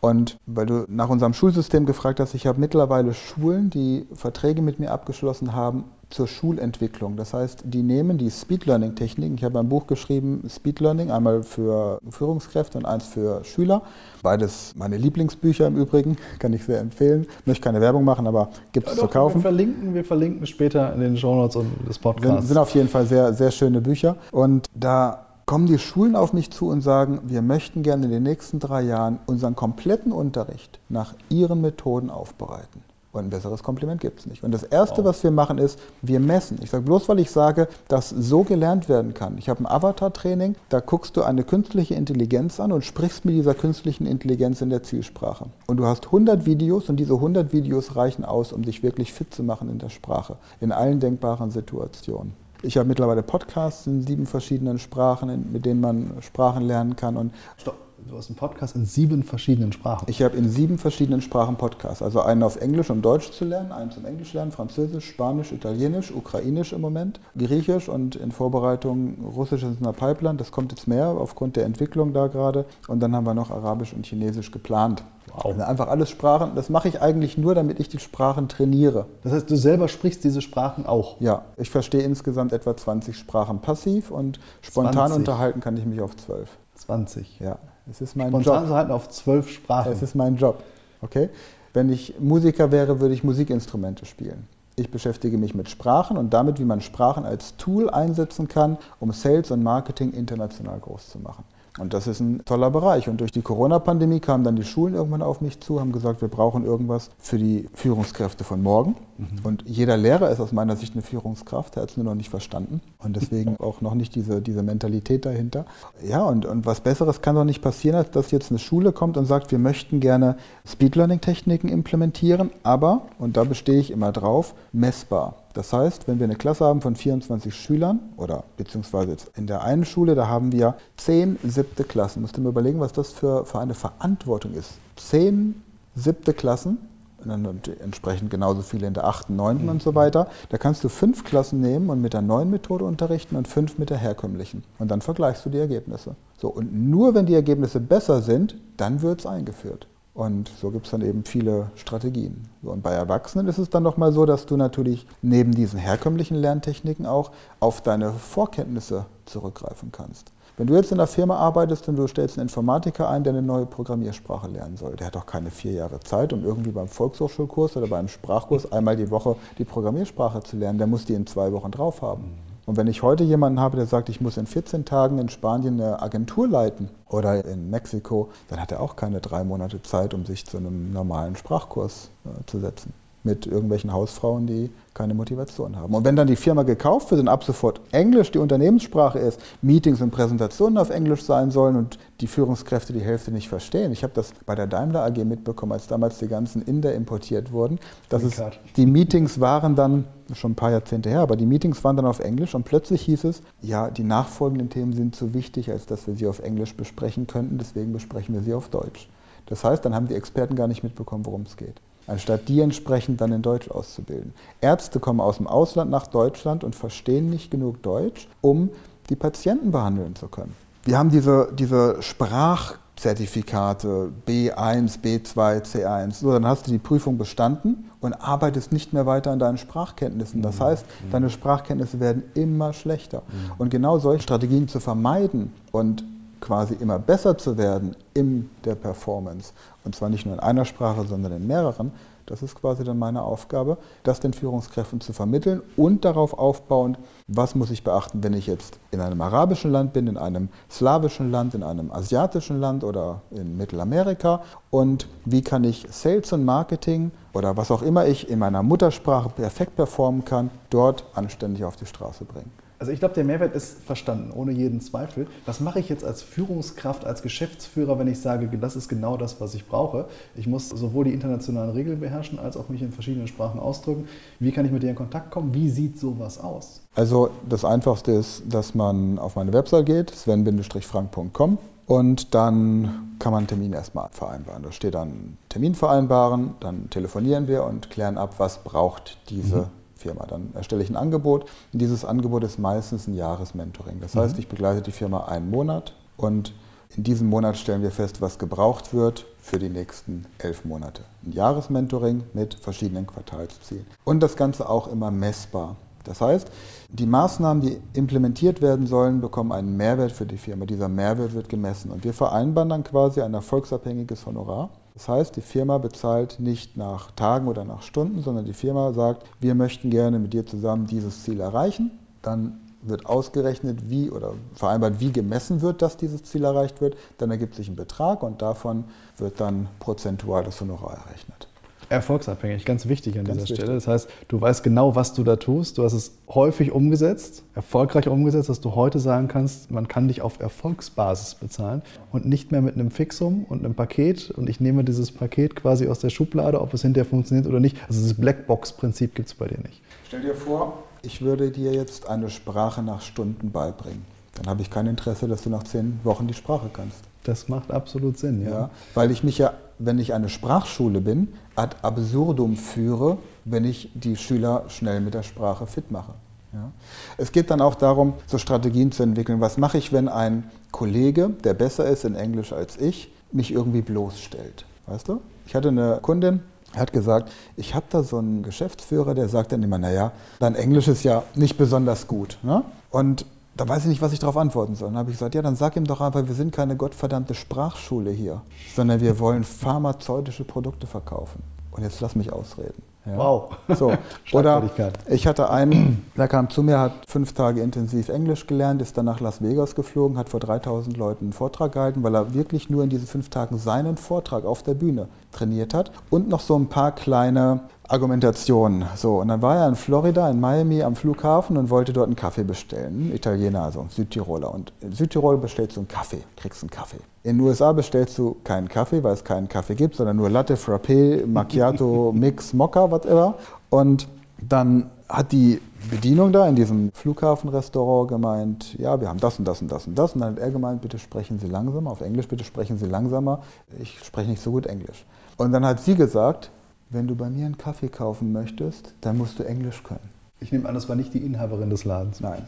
Und 0.00 0.36
weil 0.46 0.66
du 0.66 0.84
nach 0.88 1.08
unserem 1.08 1.34
Schulsystem 1.34 1.84
gefragt 1.84 2.20
hast, 2.20 2.34
ich 2.34 2.46
habe 2.46 2.60
mittlerweile 2.60 3.12
Schulen, 3.12 3.70
die 3.70 4.06
Verträge 4.14 4.62
mit 4.62 4.78
mir 4.78 4.92
abgeschlossen 4.92 5.54
haben 5.54 5.84
zur 6.08 6.28
Schulentwicklung. 6.28 7.16
Das 7.16 7.34
heißt, 7.34 7.64
die 7.64 7.82
nehmen 7.82 8.16
die 8.18 8.30
Speed 8.30 8.66
Learning 8.66 8.94
Techniken. 8.94 9.34
Ich 9.34 9.44
habe 9.44 9.58
ein 9.58 9.68
Buch 9.68 9.86
geschrieben, 9.86 10.42
Speed 10.48 10.80
Learning, 10.80 11.10
einmal 11.10 11.42
für 11.42 12.00
Führungskräfte 12.10 12.78
und 12.78 12.84
eins 12.84 13.06
für 13.06 13.44
Schüler. 13.44 13.82
Beides 14.22 14.74
meine 14.76 14.96
Lieblingsbücher 14.96 15.66
im 15.66 15.76
Übrigen, 15.76 16.16
kann 16.38 16.52
ich 16.52 16.64
sehr 16.64 16.80
empfehlen. 16.80 17.26
Ich 17.40 17.46
möchte 17.46 17.64
keine 17.64 17.80
Werbung 17.80 18.04
machen, 18.04 18.26
aber 18.26 18.50
gibt 18.72 18.88
es 18.88 18.96
ja, 18.96 19.02
zu 19.02 19.08
kaufen. 19.08 19.36
Wir 19.36 19.42
verlinken, 19.42 19.94
wir 19.94 20.04
verlinken 20.04 20.46
später 20.46 20.92
in 20.94 21.00
den 21.00 21.16
Show 21.16 21.34
Notes 21.34 21.56
und 21.56 21.88
des 21.88 21.98
Podcasts. 21.98 22.38
Sind, 22.38 22.48
sind 22.48 22.58
auf 22.58 22.70
jeden 22.70 22.88
Fall 22.88 23.06
sehr, 23.06 23.34
sehr 23.34 23.50
schöne 23.50 23.80
Bücher. 23.80 24.16
Und 24.30 24.68
da 24.74 25.26
kommen 25.46 25.66
die 25.66 25.78
Schulen 25.78 26.16
auf 26.16 26.32
mich 26.32 26.50
zu 26.50 26.68
und 26.68 26.80
sagen, 26.80 27.20
wir 27.24 27.40
möchten 27.40 27.82
gerne 27.82 28.06
in 28.06 28.10
den 28.10 28.24
nächsten 28.24 28.58
drei 28.58 28.82
Jahren 28.82 29.20
unseren 29.26 29.54
kompletten 29.54 30.12
Unterricht 30.12 30.80
nach 30.88 31.14
ihren 31.28 31.60
Methoden 31.60 32.10
aufbereiten. 32.10 32.82
Und 33.16 33.26
ein 33.26 33.30
besseres 33.30 33.62
Kompliment 33.62 34.00
gibt 34.00 34.20
es 34.20 34.26
nicht. 34.26 34.42
Und 34.42 34.52
das 34.52 34.62
Erste, 34.62 34.98
wow. 34.98 35.06
was 35.06 35.24
wir 35.24 35.30
machen, 35.30 35.58
ist, 35.58 35.78
wir 36.02 36.20
messen. 36.20 36.58
Ich 36.62 36.70
sage 36.70 36.84
bloß, 36.84 37.08
weil 37.08 37.18
ich 37.18 37.30
sage, 37.30 37.68
dass 37.88 38.10
so 38.10 38.42
gelernt 38.42 38.88
werden 38.88 39.14
kann. 39.14 39.38
Ich 39.38 39.48
habe 39.48 39.60
ein 39.60 39.66
Avatar-Training, 39.66 40.56
da 40.68 40.80
guckst 40.80 41.16
du 41.16 41.22
eine 41.22 41.44
künstliche 41.44 41.94
Intelligenz 41.94 42.60
an 42.60 42.72
und 42.72 42.84
sprichst 42.84 43.24
mit 43.24 43.34
dieser 43.34 43.54
künstlichen 43.54 44.06
Intelligenz 44.06 44.60
in 44.60 44.70
der 44.70 44.82
Zielsprache. 44.82 45.46
Und 45.66 45.78
du 45.78 45.86
hast 45.86 46.06
100 46.06 46.46
Videos 46.46 46.88
und 46.88 46.96
diese 46.96 47.14
100 47.14 47.52
Videos 47.52 47.96
reichen 47.96 48.24
aus, 48.24 48.52
um 48.52 48.62
dich 48.62 48.82
wirklich 48.82 49.12
fit 49.12 49.34
zu 49.34 49.42
machen 49.42 49.68
in 49.68 49.78
der 49.78 49.90
Sprache, 49.90 50.36
in 50.60 50.72
allen 50.72 51.00
denkbaren 51.00 51.50
Situationen. 51.50 52.34
Ich 52.62 52.76
habe 52.76 52.88
mittlerweile 52.88 53.22
Podcasts 53.22 53.86
in 53.86 54.02
sieben 54.02 54.26
verschiedenen 54.26 54.78
Sprachen, 54.78 55.52
mit 55.52 55.66
denen 55.66 55.80
man 55.80 56.12
Sprachen 56.20 56.64
lernen 56.64 56.96
kann. 56.96 57.16
Und 57.16 57.32
Stopp. 57.56 57.85
Du 58.08 58.16
hast 58.16 58.28
einen 58.28 58.36
Podcast 58.36 58.76
in 58.76 58.86
sieben 58.86 59.24
verschiedenen 59.24 59.72
Sprachen. 59.72 60.06
Ich 60.08 60.22
habe 60.22 60.36
in 60.36 60.48
sieben 60.48 60.78
verschiedenen 60.78 61.22
Sprachen 61.22 61.56
Podcasts. 61.56 62.02
Also 62.02 62.20
einen 62.20 62.44
auf 62.44 62.56
Englisch, 62.56 62.88
um 62.88 63.02
Deutsch 63.02 63.32
zu 63.32 63.44
lernen, 63.44 63.72
einen 63.72 63.90
zum 63.90 64.04
Englisch 64.04 64.32
lernen, 64.32 64.52
Französisch, 64.52 65.08
Spanisch, 65.08 65.50
Italienisch, 65.50 66.12
Ukrainisch 66.14 66.72
im 66.72 66.82
Moment, 66.82 67.18
Griechisch 67.36 67.88
und 67.88 68.14
in 68.14 68.30
Vorbereitung 68.30 69.16
Russisch 69.34 69.64
ist 69.64 69.78
in 69.78 69.84
der 69.84 69.92
Pipeline. 69.92 70.36
Das 70.36 70.52
kommt 70.52 70.70
jetzt 70.70 70.86
mehr 70.86 71.08
aufgrund 71.08 71.56
der 71.56 71.64
Entwicklung 71.64 72.12
da 72.12 72.28
gerade. 72.28 72.66
Und 72.86 73.00
dann 73.00 73.14
haben 73.16 73.26
wir 73.26 73.34
noch 73.34 73.50
Arabisch 73.50 73.92
und 73.92 74.06
Chinesisch 74.06 74.52
geplant. 74.52 75.02
Wow. 75.32 75.46
Also 75.46 75.62
einfach 75.62 75.88
alles 75.88 76.08
Sprachen. 76.08 76.54
Das 76.54 76.70
mache 76.70 76.86
ich 76.86 77.02
eigentlich 77.02 77.36
nur, 77.36 77.56
damit 77.56 77.80
ich 77.80 77.88
die 77.88 77.98
Sprachen 77.98 78.48
trainiere. 78.48 79.06
Das 79.24 79.32
heißt, 79.32 79.50
du 79.50 79.56
selber 79.56 79.88
sprichst 79.88 80.22
diese 80.22 80.42
Sprachen 80.42 80.86
auch? 80.86 81.20
Ja, 81.20 81.46
ich 81.56 81.70
verstehe 81.70 82.02
insgesamt 82.02 82.52
etwa 82.52 82.76
20 82.76 83.16
Sprachen 83.16 83.60
passiv 83.60 84.12
und 84.12 84.38
spontan 84.62 85.08
20. 85.08 85.16
unterhalten 85.18 85.60
kann 85.60 85.76
ich 85.76 85.84
mich 85.84 86.00
auf 86.00 86.14
zwölf. 86.14 86.56
20. 86.76 87.40
Ja, 87.40 87.58
es 87.90 88.00
ist 88.00 88.16
mein 88.16 88.28
Spontan 88.28 88.60
Job. 88.60 88.68
zu 88.68 88.74
halten 88.74 88.92
auf 88.92 89.08
zwölf 89.08 89.50
Sprachen. 89.50 89.92
Es 89.92 90.02
ist 90.02 90.14
mein 90.14 90.36
Job. 90.36 90.62
Okay? 91.02 91.28
Wenn 91.72 91.90
ich 91.90 92.14
Musiker 92.18 92.72
wäre, 92.72 93.00
würde 93.00 93.14
ich 93.14 93.22
Musikinstrumente 93.22 94.06
spielen. 94.06 94.48
Ich 94.76 94.90
beschäftige 94.90 95.38
mich 95.38 95.54
mit 95.54 95.70
Sprachen 95.70 96.16
und 96.16 96.32
damit, 96.34 96.58
wie 96.58 96.64
man 96.64 96.80
Sprachen 96.80 97.24
als 97.24 97.56
Tool 97.56 97.88
einsetzen 97.88 98.46
kann, 98.48 98.76
um 99.00 99.12
Sales 99.12 99.50
und 99.50 99.62
Marketing 99.62 100.12
international 100.12 100.78
groß 100.78 101.10
zu 101.10 101.18
machen. 101.18 101.44
Und 101.78 101.92
das 101.92 102.06
ist 102.06 102.20
ein 102.20 102.44
toller 102.44 102.70
Bereich. 102.70 103.08
Und 103.08 103.20
durch 103.20 103.32
die 103.32 103.42
Corona-Pandemie 103.42 104.20
kamen 104.20 104.44
dann 104.44 104.56
die 104.56 104.64
Schulen 104.64 104.94
irgendwann 104.94 105.22
auf 105.22 105.40
mich 105.40 105.60
zu, 105.60 105.80
haben 105.80 105.92
gesagt, 105.92 106.20
wir 106.20 106.28
brauchen 106.28 106.64
irgendwas 106.64 107.10
für 107.18 107.38
die 107.38 107.68
Führungskräfte 107.74 108.44
von 108.44 108.62
morgen. 108.62 108.96
Mhm. 109.18 109.26
Und 109.44 109.64
jeder 109.66 109.96
Lehrer 109.96 110.30
ist 110.30 110.40
aus 110.40 110.52
meiner 110.52 110.76
Sicht 110.76 110.94
eine 110.94 111.02
Führungskraft, 111.02 111.76
er 111.76 111.82
hat 111.82 111.90
es 111.90 111.96
nur 111.96 112.04
noch 112.04 112.14
nicht 112.14 112.30
verstanden. 112.30 112.80
Und 112.98 113.16
deswegen 113.16 113.56
auch 113.60 113.80
noch 113.80 113.94
nicht 113.94 114.14
diese, 114.14 114.40
diese 114.40 114.62
Mentalität 114.62 115.26
dahinter. 115.26 115.66
Ja, 116.06 116.24
und, 116.24 116.46
und 116.46 116.66
was 116.66 116.80
Besseres 116.80 117.20
kann 117.20 117.34
doch 117.34 117.44
nicht 117.44 117.62
passieren, 117.62 117.96
als 117.96 118.10
dass 118.10 118.30
jetzt 118.30 118.50
eine 118.50 118.58
Schule 118.58 118.92
kommt 118.92 119.16
und 119.16 119.26
sagt, 119.26 119.52
wir 119.52 119.58
möchten 119.58 120.00
gerne 120.00 120.36
Speed-Learning-Techniken 120.66 121.68
implementieren, 121.68 122.50
aber, 122.62 123.02
und 123.18 123.36
da 123.36 123.44
bestehe 123.44 123.78
ich 123.78 123.90
immer 123.90 124.12
drauf, 124.12 124.54
messbar. 124.72 125.34
Das 125.56 125.72
heißt, 125.72 126.06
wenn 126.06 126.18
wir 126.18 126.24
eine 126.24 126.36
Klasse 126.36 126.66
haben 126.66 126.82
von 126.82 126.96
24 126.96 127.54
Schülern 127.54 128.00
oder 128.18 128.44
beziehungsweise 128.58 129.16
in 129.36 129.46
der 129.46 129.62
einen 129.62 129.86
Schule, 129.86 130.14
da 130.14 130.28
haben 130.28 130.52
wir 130.52 130.74
zehn 130.98 131.38
siebte 131.42 131.82
Klassen. 131.84 132.20
Musst 132.20 132.36
du 132.36 132.42
mir 132.42 132.50
überlegen, 132.50 132.78
was 132.78 132.92
das 132.92 133.12
für, 133.12 133.46
für 133.46 133.58
eine 133.58 133.72
Verantwortung 133.72 134.52
ist. 134.52 134.72
Zehn 134.96 135.62
siebte 135.94 136.34
Klassen 136.34 136.76
und 137.24 137.30
dann 137.30 137.60
entsprechend 137.82 138.28
genauso 138.28 138.60
viele 138.60 138.86
in 138.86 138.92
der 138.92 139.06
achten, 139.06 139.34
neunten 139.34 139.70
und 139.70 139.82
so 139.82 139.94
weiter. 139.94 140.28
Da 140.50 140.58
kannst 140.58 140.84
du 140.84 140.90
fünf 140.90 141.24
Klassen 141.24 141.62
nehmen 141.62 141.88
und 141.88 142.02
mit 142.02 142.12
der 142.12 142.20
neuen 142.20 142.50
Methode 142.50 142.84
unterrichten 142.84 143.34
und 143.34 143.48
fünf 143.48 143.78
mit 143.78 143.88
der 143.88 143.96
herkömmlichen. 143.96 144.62
Und 144.78 144.90
dann 144.90 145.00
vergleichst 145.00 145.46
du 145.46 145.48
die 145.48 145.56
Ergebnisse. 145.56 146.16
So, 146.36 146.48
und 146.48 146.74
nur 146.74 147.14
wenn 147.14 147.24
die 147.24 147.34
Ergebnisse 147.34 147.80
besser 147.80 148.20
sind, 148.20 148.56
dann 148.76 149.00
wird 149.00 149.20
es 149.20 149.26
eingeführt. 149.26 149.86
Und 150.16 150.50
so 150.60 150.70
gibt 150.70 150.86
es 150.86 150.92
dann 150.92 151.02
eben 151.02 151.24
viele 151.24 151.70
Strategien. 151.74 152.48
Und 152.62 152.82
bei 152.82 152.92
Erwachsenen 152.92 153.48
ist 153.48 153.58
es 153.58 153.68
dann 153.68 153.82
nochmal 153.82 154.12
so, 154.12 154.24
dass 154.24 154.46
du 154.46 154.56
natürlich 154.56 155.06
neben 155.20 155.52
diesen 155.52 155.78
herkömmlichen 155.78 156.38
Lerntechniken 156.38 157.04
auch 157.04 157.32
auf 157.60 157.82
deine 157.82 158.12
Vorkenntnisse 158.12 159.04
zurückgreifen 159.26 159.92
kannst. 159.92 160.32
Wenn 160.56 160.68
du 160.68 160.74
jetzt 160.74 160.90
in 160.90 160.98
einer 160.98 161.06
Firma 161.06 161.36
arbeitest 161.36 161.86
und 161.90 161.96
du 161.96 162.06
stellst 162.06 162.38
einen 162.38 162.48
Informatiker 162.48 163.10
ein, 163.10 163.24
der 163.24 163.34
eine 163.34 163.42
neue 163.42 163.66
Programmiersprache 163.66 164.48
lernen 164.48 164.78
soll, 164.78 164.96
der 164.96 165.08
hat 165.08 165.16
doch 165.16 165.26
keine 165.26 165.50
vier 165.50 165.72
Jahre 165.72 166.00
Zeit, 166.00 166.32
um 166.32 166.42
irgendwie 166.42 166.70
beim 166.70 166.88
Volkshochschulkurs 166.88 167.76
oder 167.76 167.86
beim 167.86 168.08
Sprachkurs 168.08 168.72
einmal 168.72 168.96
die 168.96 169.10
Woche 169.10 169.36
die 169.58 169.66
Programmiersprache 169.66 170.40
zu 170.40 170.56
lernen. 170.56 170.78
Der 170.78 170.86
muss 170.86 171.04
die 171.04 171.12
in 171.12 171.26
zwei 171.26 171.52
Wochen 171.52 171.70
drauf 171.70 172.00
haben. 172.00 172.38
Und 172.66 172.76
wenn 172.76 172.88
ich 172.88 173.02
heute 173.02 173.22
jemanden 173.22 173.60
habe, 173.60 173.76
der 173.76 173.86
sagt, 173.86 174.08
ich 174.08 174.20
muss 174.20 174.36
in 174.36 174.46
14 174.46 174.84
Tagen 174.84 175.18
in 175.18 175.28
Spanien 175.28 175.80
eine 175.80 176.02
Agentur 176.02 176.48
leiten 176.48 176.90
oder 177.08 177.44
in 177.44 177.70
Mexiko, 177.70 178.30
dann 178.48 178.60
hat 178.60 178.72
er 178.72 178.80
auch 178.80 178.96
keine 178.96 179.20
drei 179.20 179.44
Monate 179.44 179.82
Zeit, 179.82 180.12
um 180.12 180.26
sich 180.26 180.44
zu 180.44 180.56
einem 180.56 180.92
normalen 180.92 181.36
Sprachkurs 181.36 182.10
äh, 182.24 182.44
zu 182.46 182.58
setzen 182.58 182.92
mit 183.26 183.46
irgendwelchen 183.46 183.92
Hausfrauen, 183.92 184.46
die 184.46 184.70
keine 184.94 185.12
Motivation 185.12 185.76
haben. 185.76 185.94
Und 185.94 186.04
wenn 186.06 186.16
dann 186.16 186.26
die 186.26 186.36
Firma 186.36 186.62
gekauft 186.62 187.10
wird 187.10 187.20
und 187.20 187.28
ab 187.28 187.44
sofort 187.44 187.80
Englisch 187.92 188.30
die 188.30 188.38
Unternehmenssprache 188.38 189.18
ist, 189.18 189.38
Meetings 189.60 190.00
und 190.00 190.10
Präsentationen 190.10 190.78
auf 190.78 190.88
Englisch 190.88 191.22
sein 191.22 191.50
sollen 191.50 191.76
und 191.76 191.98
die 192.22 192.26
Führungskräfte 192.26 192.94
die 192.94 193.00
Hälfte 193.00 193.30
nicht 193.30 193.48
verstehen. 193.48 193.92
Ich 193.92 194.02
habe 194.02 194.14
das 194.14 194.32
bei 194.46 194.54
der 194.54 194.66
Daimler 194.66 195.04
AG 195.04 195.22
mitbekommen, 195.24 195.72
als 195.72 195.86
damals 195.86 196.16
die 196.18 196.28
ganzen 196.28 196.62
Inder 196.62 196.94
importiert 196.94 197.52
wurden, 197.52 197.78
dass 198.08 198.22
es, 198.22 198.40
die 198.76 198.86
Meetings 198.86 199.38
waren 199.38 199.74
dann 199.74 200.04
schon 200.32 200.52
ein 200.52 200.56
paar 200.56 200.70
Jahrzehnte 200.70 201.10
her, 201.10 201.20
aber 201.20 201.36
die 201.36 201.46
Meetings 201.46 201.84
waren 201.84 201.96
dann 201.96 202.06
auf 202.06 202.20
Englisch 202.20 202.54
und 202.54 202.64
plötzlich 202.64 203.02
hieß 203.02 203.24
es, 203.24 203.42
ja, 203.60 203.90
die 203.90 204.02
nachfolgenden 204.02 204.70
Themen 204.70 204.94
sind 204.94 205.14
zu 205.14 205.34
wichtig, 205.34 205.70
als 205.70 205.84
dass 205.84 206.06
wir 206.06 206.14
sie 206.14 206.26
auf 206.26 206.38
Englisch 206.38 206.74
besprechen 206.74 207.26
könnten, 207.26 207.58
deswegen 207.58 207.92
besprechen 207.92 208.34
wir 208.34 208.42
sie 208.42 208.54
auf 208.54 208.68
Deutsch. 208.68 209.08
Das 209.44 209.62
heißt, 209.62 209.84
dann 209.84 209.94
haben 209.94 210.08
die 210.08 210.14
Experten 210.14 210.56
gar 210.56 210.68
nicht 210.68 210.82
mitbekommen, 210.82 211.26
worum 211.26 211.42
es 211.42 211.56
geht 211.56 211.80
anstatt 212.06 212.48
die 212.48 212.60
entsprechend 212.60 213.20
dann 213.20 213.32
in 213.32 213.42
Deutsch 213.42 213.68
auszubilden. 213.70 214.32
Ärzte 214.60 215.00
kommen 215.00 215.20
aus 215.20 215.38
dem 215.38 215.46
Ausland 215.46 215.90
nach 215.90 216.06
Deutschland 216.06 216.64
und 216.64 216.74
verstehen 216.74 217.30
nicht 217.30 217.50
genug 217.50 217.82
Deutsch, 217.82 218.28
um 218.40 218.70
die 219.08 219.16
Patienten 219.16 219.70
behandeln 219.70 220.16
zu 220.16 220.28
können. 220.28 220.54
Wir 220.84 220.98
haben 220.98 221.10
diese, 221.10 221.50
diese 221.52 222.00
Sprachzertifikate 222.00 224.10
B1, 224.26 225.02
B2, 225.02 225.64
C1. 225.64 226.14
So, 226.14 226.32
dann 226.32 226.46
hast 226.46 226.66
du 226.66 226.70
die 226.70 226.78
Prüfung 226.78 227.18
bestanden 227.18 227.90
und 228.00 228.14
arbeitest 228.14 228.72
nicht 228.72 228.92
mehr 228.92 229.04
weiter 229.04 229.32
an 229.32 229.40
deinen 229.40 229.58
Sprachkenntnissen. 229.58 230.42
Das 230.42 230.60
mhm. 230.60 230.64
heißt, 230.64 230.86
deine 231.10 231.30
Sprachkenntnisse 231.30 231.98
werden 231.98 232.22
immer 232.34 232.72
schlechter. 232.72 233.22
Mhm. 233.26 233.52
Und 233.58 233.70
genau 233.70 233.98
solche 233.98 234.22
Strategien 234.22 234.68
zu 234.68 234.78
vermeiden 234.78 235.52
und 235.72 236.04
quasi 236.40 236.74
immer 236.74 236.98
besser 236.98 237.36
zu 237.38 237.56
werden 237.56 237.96
in 238.14 238.50
der 238.64 238.74
Performance. 238.74 239.52
Und 239.84 239.94
zwar 239.94 240.08
nicht 240.08 240.26
nur 240.26 240.34
in 240.34 240.40
einer 240.40 240.64
Sprache, 240.64 241.06
sondern 241.06 241.32
in 241.32 241.46
mehreren. 241.46 241.92
Das 242.26 242.42
ist 242.42 242.56
quasi 242.56 242.82
dann 242.82 242.98
meine 242.98 243.22
Aufgabe, 243.22 243.78
das 244.02 244.18
den 244.18 244.32
Führungskräften 244.32 245.00
zu 245.00 245.12
vermitteln 245.12 245.62
und 245.76 246.04
darauf 246.04 246.36
aufbauend, 246.36 246.98
was 247.28 247.54
muss 247.54 247.70
ich 247.70 247.84
beachten, 247.84 248.22
wenn 248.24 248.34
ich 248.34 248.48
jetzt 248.48 248.80
in 248.90 249.00
einem 249.00 249.20
arabischen 249.20 249.70
Land 249.70 249.92
bin, 249.92 250.08
in 250.08 250.18
einem 250.18 250.48
slawischen 250.68 251.30
Land, 251.30 251.54
in 251.54 251.62
einem 251.62 251.92
asiatischen 251.92 252.60
Land 252.60 252.82
oder 252.82 253.22
in 253.30 253.56
Mittelamerika 253.56 254.42
und 254.70 255.06
wie 255.24 255.42
kann 255.42 255.62
ich 255.62 255.86
Sales 255.90 256.32
und 256.32 256.44
Marketing 256.44 257.12
oder 257.32 257.56
was 257.56 257.70
auch 257.70 257.82
immer 257.82 258.06
ich 258.06 258.28
in 258.28 258.40
meiner 258.40 258.64
Muttersprache 258.64 259.28
perfekt 259.28 259.76
performen 259.76 260.24
kann, 260.24 260.50
dort 260.70 261.04
anständig 261.14 261.64
auf 261.64 261.76
die 261.76 261.86
Straße 261.86 262.24
bringen. 262.24 262.65
Also 262.78 262.92
ich 262.92 262.98
glaube, 262.98 263.14
der 263.14 263.24
Mehrwert 263.24 263.54
ist 263.54 263.82
verstanden, 263.84 264.30
ohne 264.34 264.52
jeden 264.52 264.80
Zweifel. 264.80 265.26
Was 265.46 265.60
mache 265.60 265.80
ich 265.80 265.88
jetzt 265.88 266.04
als 266.04 266.22
Führungskraft, 266.22 267.06
als 267.06 267.22
Geschäftsführer, 267.22 267.98
wenn 267.98 268.06
ich 268.06 268.20
sage, 268.20 268.48
das 268.58 268.76
ist 268.76 268.88
genau 268.88 269.16
das, 269.16 269.40
was 269.40 269.54
ich 269.54 269.66
brauche? 269.66 270.06
Ich 270.34 270.46
muss 270.46 270.68
sowohl 270.68 271.06
die 271.06 271.12
internationalen 271.12 271.70
Regeln 271.70 272.00
beherrschen, 272.00 272.38
als 272.38 272.56
auch 272.56 272.68
mich 272.68 272.82
in 272.82 272.92
verschiedenen 272.92 273.28
Sprachen 273.28 273.58
ausdrücken. 273.60 274.08
Wie 274.40 274.52
kann 274.52 274.66
ich 274.66 274.72
mit 274.72 274.82
dir 274.82 274.90
in 274.90 274.96
Kontakt 274.96 275.30
kommen? 275.30 275.54
Wie 275.54 275.70
sieht 275.70 275.98
sowas 275.98 276.38
aus? 276.38 276.82
Also 276.94 277.30
das 277.48 277.64
Einfachste 277.64 278.12
ist, 278.12 278.42
dass 278.48 278.74
man 278.74 279.18
auf 279.18 279.36
meine 279.36 279.52
Website 279.52 279.86
geht, 279.86 280.10
sven-frank.com 280.10 281.58
und 281.86 282.34
dann 282.34 283.16
kann 283.18 283.32
man 283.32 283.38
einen 283.38 283.46
Termin 283.46 283.72
erstmal 283.72 284.08
vereinbaren. 284.10 284.62
Da 284.62 284.72
steht 284.72 284.94
dann 284.94 285.38
Termin 285.48 285.74
vereinbaren, 285.74 286.54
dann 286.60 286.90
telefonieren 286.90 287.48
wir 287.48 287.64
und 287.64 287.90
klären 287.90 288.18
ab, 288.18 288.34
was 288.38 288.58
braucht 288.58 289.18
diese 289.30 289.56
mhm. 289.56 289.66
Firma. 290.06 290.26
Dann 290.26 290.50
erstelle 290.54 290.82
ich 290.82 290.90
ein 290.90 290.96
Angebot. 290.96 291.44
Und 291.72 291.80
dieses 291.80 292.04
Angebot 292.04 292.44
ist 292.44 292.58
meistens 292.58 293.06
ein 293.06 293.14
Jahresmentoring. 293.14 294.00
Das 294.00 294.14
heißt, 294.14 294.34
mhm. 294.34 294.40
ich 294.40 294.48
begleite 294.48 294.82
die 294.82 294.92
Firma 294.92 295.26
einen 295.26 295.50
Monat 295.50 295.94
und 296.16 296.54
in 296.96 297.02
diesem 297.02 297.28
Monat 297.28 297.56
stellen 297.56 297.82
wir 297.82 297.90
fest, 297.90 298.20
was 298.20 298.38
gebraucht 298.38 298.94
wird 298.94 299.26
für 299.40 299.58
die 299.58 299.68
nächsten 299.68 300.24
elf 300.38 300.64
Monate. 300.64 301.02
Ein 301.24 301.32
Jahresmentoring 301.32 302.22
mit 302.32 302.54
verschiedenen 302.54 303.06
Quartalszielen. 303.06 303.86
Und 304.04 304.20
das 304.20 304.36
Ganze 304.36 304.68
auch 304.68 304.86
immer 304.86 305.10
messbar. 305.10 305.76
Das 306.04 306.20
heißt, 306.20 306.48
die 306.88 307.06
Maßnahmen, 307.06 307.62
die 307.62 307.80
implementiert 307.92 308.62
werden 308.62 308.86
sollen, 308.86 309.20
bekommen 309.20 309.50
einen 309.50 309.76
Mehrwert 309.76 310.12
für 310.12 310.24
die 310.24 310.38
Firma. 310.38 310.64
Dieser 310.64 310.88
Mehrwert 310.88 311.34
wird 311.34 311.48
gemessen. 311.48 311.90
Und 311.90 312.04
wir 312.04 312.14
vereinbaren 312.14 312.68
dann 312.68 312.84
quasi 312.84 313.20
ein 313.20 313.34
erfolgsabhängiges 313.34 314.24
Honorar. 314.24 314.70
Das 314.96 315.08
heißt, 315.08 315.36
die 315.36 315.42
Firma 315.42 315.76
bezahlt 315.76 316.40
nicht 316.40 316.78
nach 316.78 317.10
Tagen 317.10 317.48
oder 317.48 317.64
nach 317.64 317.82
Stunden, 317.82 318.22
sondern 318.22 318.46
die 318.46 318.54
Firma 318.54 318.94
sagt, 318.94 319.26
wir 319.40 319.54
möchten 319.54 319.90
gerne 319.90 320.18
mit 320.18 320.32
dir 320.32 320.46
zusammen 320.46 320.86
dieses 320.86 321.22
Ziel 321.22 321.40
erreichen. 321.40 321.90
Dann 322.22 322.60
wird 322.80 323.04
ausgerechnet, 323.04 323.90
wie 323.90 324.10
oder 324.10 324.32
vereinbart, 324.54 324.98
wie 324.98 325.12
gemessen 325.12 325.60
wird, 325.60 325.82
dass 325.82 325.98
dieses 325.98 326.22
Ziel 326.22 326.44
erreicht 326.44 326.80
wird. 326.80 326.96
Dann 327.18 327.30
ergibt 327.30 327.56
sich 327.56 327.68
ein 327.68 327.76
Betrag 327.76 328.22
und 328.22 328.40
davon 328.40 328.84
wird 329.18 329.38
dann 329.38 329.68
prozentual 329.80 330.44
das 330.44 330.62
Honorar 330.62 330.96
errechnet. 331.06 331.46
Erfolgsabhängig, 331.88 332.64
ganz 332.64 332.88
wichtig 332.88 333.18
an 333.18 333.24
ganz 333.24 333.38
dieser 333.38 333.42
wichtig. 333.50 333.56
Stelle. 333.58 333.74
Das 333.74 333.86
heißt, 333.86 334.08
du 334.28 334.40
weißt 334.40 334.64
genau, 334.64 334.96
was 334.96 335.14
du 335.14 335.22
da 335.22 335.36
tust. 335.36 335.78
Du 335.78 335.84
hast 335.84 335.92
es 335.92 336.12
häufig 336.28 336.72
umgesetzt, 336.72 337.44
erfolgreich 337.54 338.08
umgesetzt, 338.08 338.48
dass 338.48 338.60
du 338.60 338.74
heute 338.74 338.98
sagen 338.98 339.28
kannst, 339.28 339.70
man 339.70 339.86
kann 339.86 340.08
dich 340.08 340.22
auf 340.22 340.40
Erfolgsbasis 340.40 341.36
bezahlen 341.36 341.82
und 342.10 342.26
nicht 342.26 342.50
mehr 342.50 342.60
mit 342.60 342.74
einem 342.74 342.90
Fixum 342.90 343.44
und 343.48 343.64
einem 343.64 343.74
Paket. 343.74 344.30
Und 344.30 344.48
ich 344.48 344.60
nehme 344.60 344.82
dieses 344.84 345.12
Paket 345.12 345.54
quasi 345.54 345.88
aus 345.88 346.00
der 346.00 346.10
Schublade, 346.10 346.60
ob 346.60 346.74
es 346.74 346.82
hinterher 346.82 347.08
funktioniert 347.08 347.46
oder 347.46 347.60
nicht. 347.60 347.76
Also 347.88 348.02
das 348.02 348.14
Blackbox-Prinzip 348.14 349.14
gibt 349.14 349.28
es 349.28 349.34
bei 349.34 349.46
dir 349.46 349.58
nicht. 349.58 349.80
Stell 350.08 350.22
dir 350.22 350.34
vor, 350.34 350.82
ich 351.02 351.22
würde 351.22 351.50
dir 351.50 351.72
jetzt 351.72 352.08
eine 352.08 352.30
Sprache 352.30 352.82
nach 352.82 353.00
Stunden 353.00 353.52
beibringen. 353.52 354.04
Dann 354.34 354.46
habe 354.46 354.62
ich 354.62 354.70
kein 354.70 354.86
Interesse, 354.86 355.28
dass 355.28 355.42
du 355.42 355.50
nach 355.50 355.62
zehn 355.62 356.00
Wochen 356.04 356.26
die 356.26 356.34
Sprache 356.34 356.68
kannst. 356.72 356.98
Das 357.24 357.48
macht 357.48 357.70
absolut 357.70 358.18
Sinn, 358.18 358.42
ja. 358.42 358.50
ja. 358.50 358.70
Weil 358.94 359.10
ich 359.10 359.24
mich 359.24 359.38
ja, 359.38 359.52
wenn 359.78 359.98
ich 359.98 360.14
eine 360.14 360.28
Sprachschule 360.28 361.00
bin, 361.00 361.34
ad 361.54 361.76
absurdum 361.82 362.56
führe, 362.56 363.18
wenn 363.44 363.64
ich 363.64 363.90
die 363.94 364.16
Schüler 364.16 364.64
schnell 364.68 365.00
mit 365.00 365.14
der 365.14 365.22
Sprache 365.22 365.66
fit 365.66 365.90
mache. 365.90 366.14
Ja. 366.52 366.70
Es 367.18 367.32
geht 367.32 367.50
dann 367.50 367.60
auch 367.60 367.74
darum, 367.74 368.14
so 368.26 368.38
Strategien 368.38 368.92
zu 368.92 369.02
entwickeln. 369.02 369.40
Was 369.40 369.58
mache 369.58 369.78
ich, 369.78 369.92
wenn 369.92 370.08
ein 370.08 370.50
Kollege, 370.70 371.30
der 371.44 371.54
besser 371.54 371.86
ist 371.86 372.04
in 372.04 372.14
Englisch 372.14 372.52
als 372.52 372.76
ich, 372.78 373.10
mich 373.32 373.52
irgendwie 373.52 373.82
bloßstellt? 373.82 374.64
Weißt 374.86 375.08
du? 375.08 375.20
Ich 375.46 375.54
hatte 375.54 375.68
eine 375.68 375.98
Kundin, 376.00 376.40
hat 376.74 376.92
gesagt, 376.92 377.30
ich 377.56 377.74
habe 377.74 377.86
da 377.90 378.02
so 378.02 378.18
einen 378.18 378.42
Geschäftsführer, 378.42 379.14
der 379.14 379.28
sagt 379.28 379.52
dann 379.52 379.62
immer, 379.62 379.78
naja, 379.78 380.12
dein 380.38 380.54
Englisch 380.54 380.88
ist 380.88 381.02
ja 381.02 381.22
nicht 381.34 381.58
besonders 381.58 382.06
gut. 382.06 382.38
Ne? 382.42 382.62
Und 382.90 383.26
da 383.56 383.68
weiß 383.68 383.84
ich 383.84 383.88
nicht, 383.88 384.02
was 384.02 384.12
ich 384.12 384.18
darauf 384.18 384.36
antworten 384.36 384.74
soll. 384.74 384.88
Dann 384.88 384.98
habe 384.98 385.10
ich 385.10 385.16
gesagt, 385.16 385.34
ja, 385.34 385.42
dann 385.42 385.56
sag 385.56 385.76
ihm 385.76 385.84
doch 385.84 386.00
einfach, 386.00 386.26
wir 386.26 386.34
sind 386.34 386.52
keine 386.52 386.76
gottverdammte 386.76 387.34
Sprachschule 387.34 388.10
hier, 388.10 388.42
sondern 388.74 389.00
wir 389.00 389.18
wollen 389.18 389.44
pharmazeutische 389.44 390.44
Produkte 390.44 390.86
verkaufen. 390.86 391.42
Und 391.70 391.82
jetzt 391.82 392.00
lass 392.00 392.16
mich 392.16 392.32
ausreden. 392.32 392.82
Ja. 393.06 393.16
Wow. 393.18 393.56
So. 393.68 393.92
Oder 394.32 394.62
ich 395.08 395.26
hatte 395.26 395.50
einen, 395.50 396.04
der 396.16 396.26
kam 396.26 396.50
zu 396.50 396.62
mir, 396.62 396.80
hat 396.80 396.92
fünf 397.06 397.32
Tage 397.34 397.60
intensiv 397.62 398.08
Englisch 398.08 398.46
gelernt, 398.46 398.82
ist 398.82 398.98
dann 398.98 399.04
nach 399.04 399.20
Las 399.20 399.42
Vegas 399.42 399.74
geflogen, 399.74 400.18
hat 400.18 400.28
vor 400.28 400.40
3000 400.40 400.96
Leuten 400.96 401.26
einen 401.26 401.32
Vortrag 401.32 401.72
gehalten, 401.72 402.02
weil 402.02 402.16
er 402.16 402.34
wirklich 402.34 402.68
nur 402.68 402.82
in 402.82 402.90
diesen 402.90 403.06
fünf 403.06 403.30
Tagen 403.30 403.58
seinen 403.58 403.96
Vortrag 403.96 404.44
auf 404.44 404.64
der 404.64 404.74
Bühne 404.74 405.08
trainiert 405.30 405.72
hat 405.72 405.92
und 406.10 406.28
noch 406.28 406.40
so 406.40 406.58
ein 406.58 406.68
paar 406.68 406.92
kleine 406.92 407.60
Argumentationen. 407.88 408.84
So, 408.96 409.20
und 409.20 409.28
dann 409.28 409.42
war 409.42 409.56
er 409.56 409.68
in 409.68 409.76
Florida, 409.76 410.28
in 410.28 410.40
Miami 410.40 410.82
am 410.82 410.96
Flughafen 410.96 411.56
und 411.56 411.70
wollte 411.70 411.92
dort 411.92 412.06
einen 412.06 412.16
Kaffee 412.16 412.44
bestellen. 412.44 413.12
Italiener, 413.14 413.62
also 413.62 413.86
Südtiroler. 413.90 414.52
Und 414.52 414.72
in 414.80 414.92
Südtirol 414.92 415.38
bestellst 415.38 415.76
du 415.76 415.80
einen 415.80 415.88
Kaffee, 415.88 416.22
kriegst 416.36 416.62
einen 416.62 416.70
Kaffee. 416.70 416.98
In 417.22 417.38
den 417.38 417.46
USA 417.46 417.72
bestellst 417.72 418.18
du 418.18 418.36
keinen 418.44 418.68
Kaffee, 418.68 419.02
weil 419.02 419.14
es 419.14 419.24
keinen 419.24 419.48
Kaffee 419.48 419.74
gibt, 419.74 419.96
sondern 419.96 420.16
nur 420.16 420.30
Latte, 420.30 420.56
Frappé, 420.56 421.26
Macchiato, 421.26 422.12
Mix, 422.14 422.52
Mokka, 422.52 422.90
whatever. 422.90 423.34
Und 423.70 424.08
dann 424.40 424.90
hat 425.08 425.32
die 425.32 425.60
Bedienung 425.90 426.32
da 426.32 426.48
in 426.48 426.56
diesem 426.56 426.90
Flughafenrestaurant 426.92 428.08
gemeint, 428.08 428.76
ja, 428.78 429.00
wir 429.00 429.08
haben 429.08 429.20
das 429.20 429.38
und 429.38 429.46
das 429.46 429.62
und 429.62 429.70
das 429.70 429.86
und 429.86 429.96
das. 429.96 430.14
Und 430.14 430.20
dann 430.20 430.32
hat 430.32 430.38
er 430.40 430.50
gemeint, 430.50 430.80
bitte 430.82 430.98
sprechen 430.98 431.38
Sie 431.38 431.46
langsamer, 431.46 431.92
auf 431.92 432.00
Englisch, 432.00 432.26
bitte 432.26 432.42
sprechen 432.42 432.78
Sie 432.78 432.86
langsamer. 432.86 433.40
Ich 433.80 433.98
spreche 434.04 434.30
nicht 434.30 434.42
so 434.42 434.50
gut 434.50 434.66
Englisch. 434.66 435.04
Und 435.36 435.52
dann 435.52 435.64
hat 435.64 435.80
sie 435.80 435.94
gesagt, 435.94 436.50
wenn 436.90 437.06
du 437.06 437.14
bei 437.14 437.28
mir 437.30 437.46
einen 437.46 437.58
Kaffee 437.58 437.88
kaufen 437.88 438.32
möchtest, 438.32 438.94
dann 439.00 439.18
musst 439.18 439.38
du 439.38 439.42
Englisch 439.42 439.82
können. 439.82 440.08
Ich 440.40 440.52
nehme 440.52 440.68
an, 440.68 440.74
das 440.74 440.88
war 440.88 440.96
nicht 440.96 441.14
die 441.14 441.18
Inhaberin 441.18 441.70
des 441.70 441.84
Ladens. 441.84 442.20
Nein. 442.20 442.42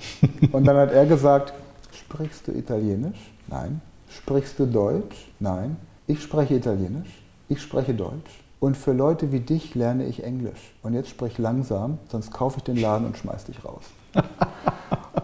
Und 0.52 0.64
dann 0.64 0.76
hat 0.76 0.92
er 0.92 1.06
gesagt, 1.06 1.54
sprichst 1.92 2.46
du 2.46 2.52
Italienisch? 2.52 3.32
Nein. 3.48 3.80
Sprichst 4.08 4.58
du 4.58 4.66
Deutsch? 4.66 5.30
Nein. 5.40 5.76
Ich 6.06 6.22
spreche 6.22 6.54
Italienisch. 6.54 7.22
Ich 7.48 7.62
spreche 7.62 7.94
Deutsch. 7.94 8.44
Und 8.60 8.76
für 8.76 8.92
Leute 8.92 9.32
wie 9.32 9.40
dich 9.40 9.74
lerne 9.74 10.06
ich 10.06 10.24
Englisch. 10.24 10.74
Und 10.82 10.94
jetzt 10.94 11.08
sprich 11.08 11.38
langsam, 11.38 11.98
sonst 12.10 12.32
kaufe 12.32 12.58
ich 12.58 12.64
den 12.64 12.76
Laden 12.76 13.06
und 13.06 13.16
schmeiß 13.16 13.44
dich 13.44 13.64
raus. 13.64 13.84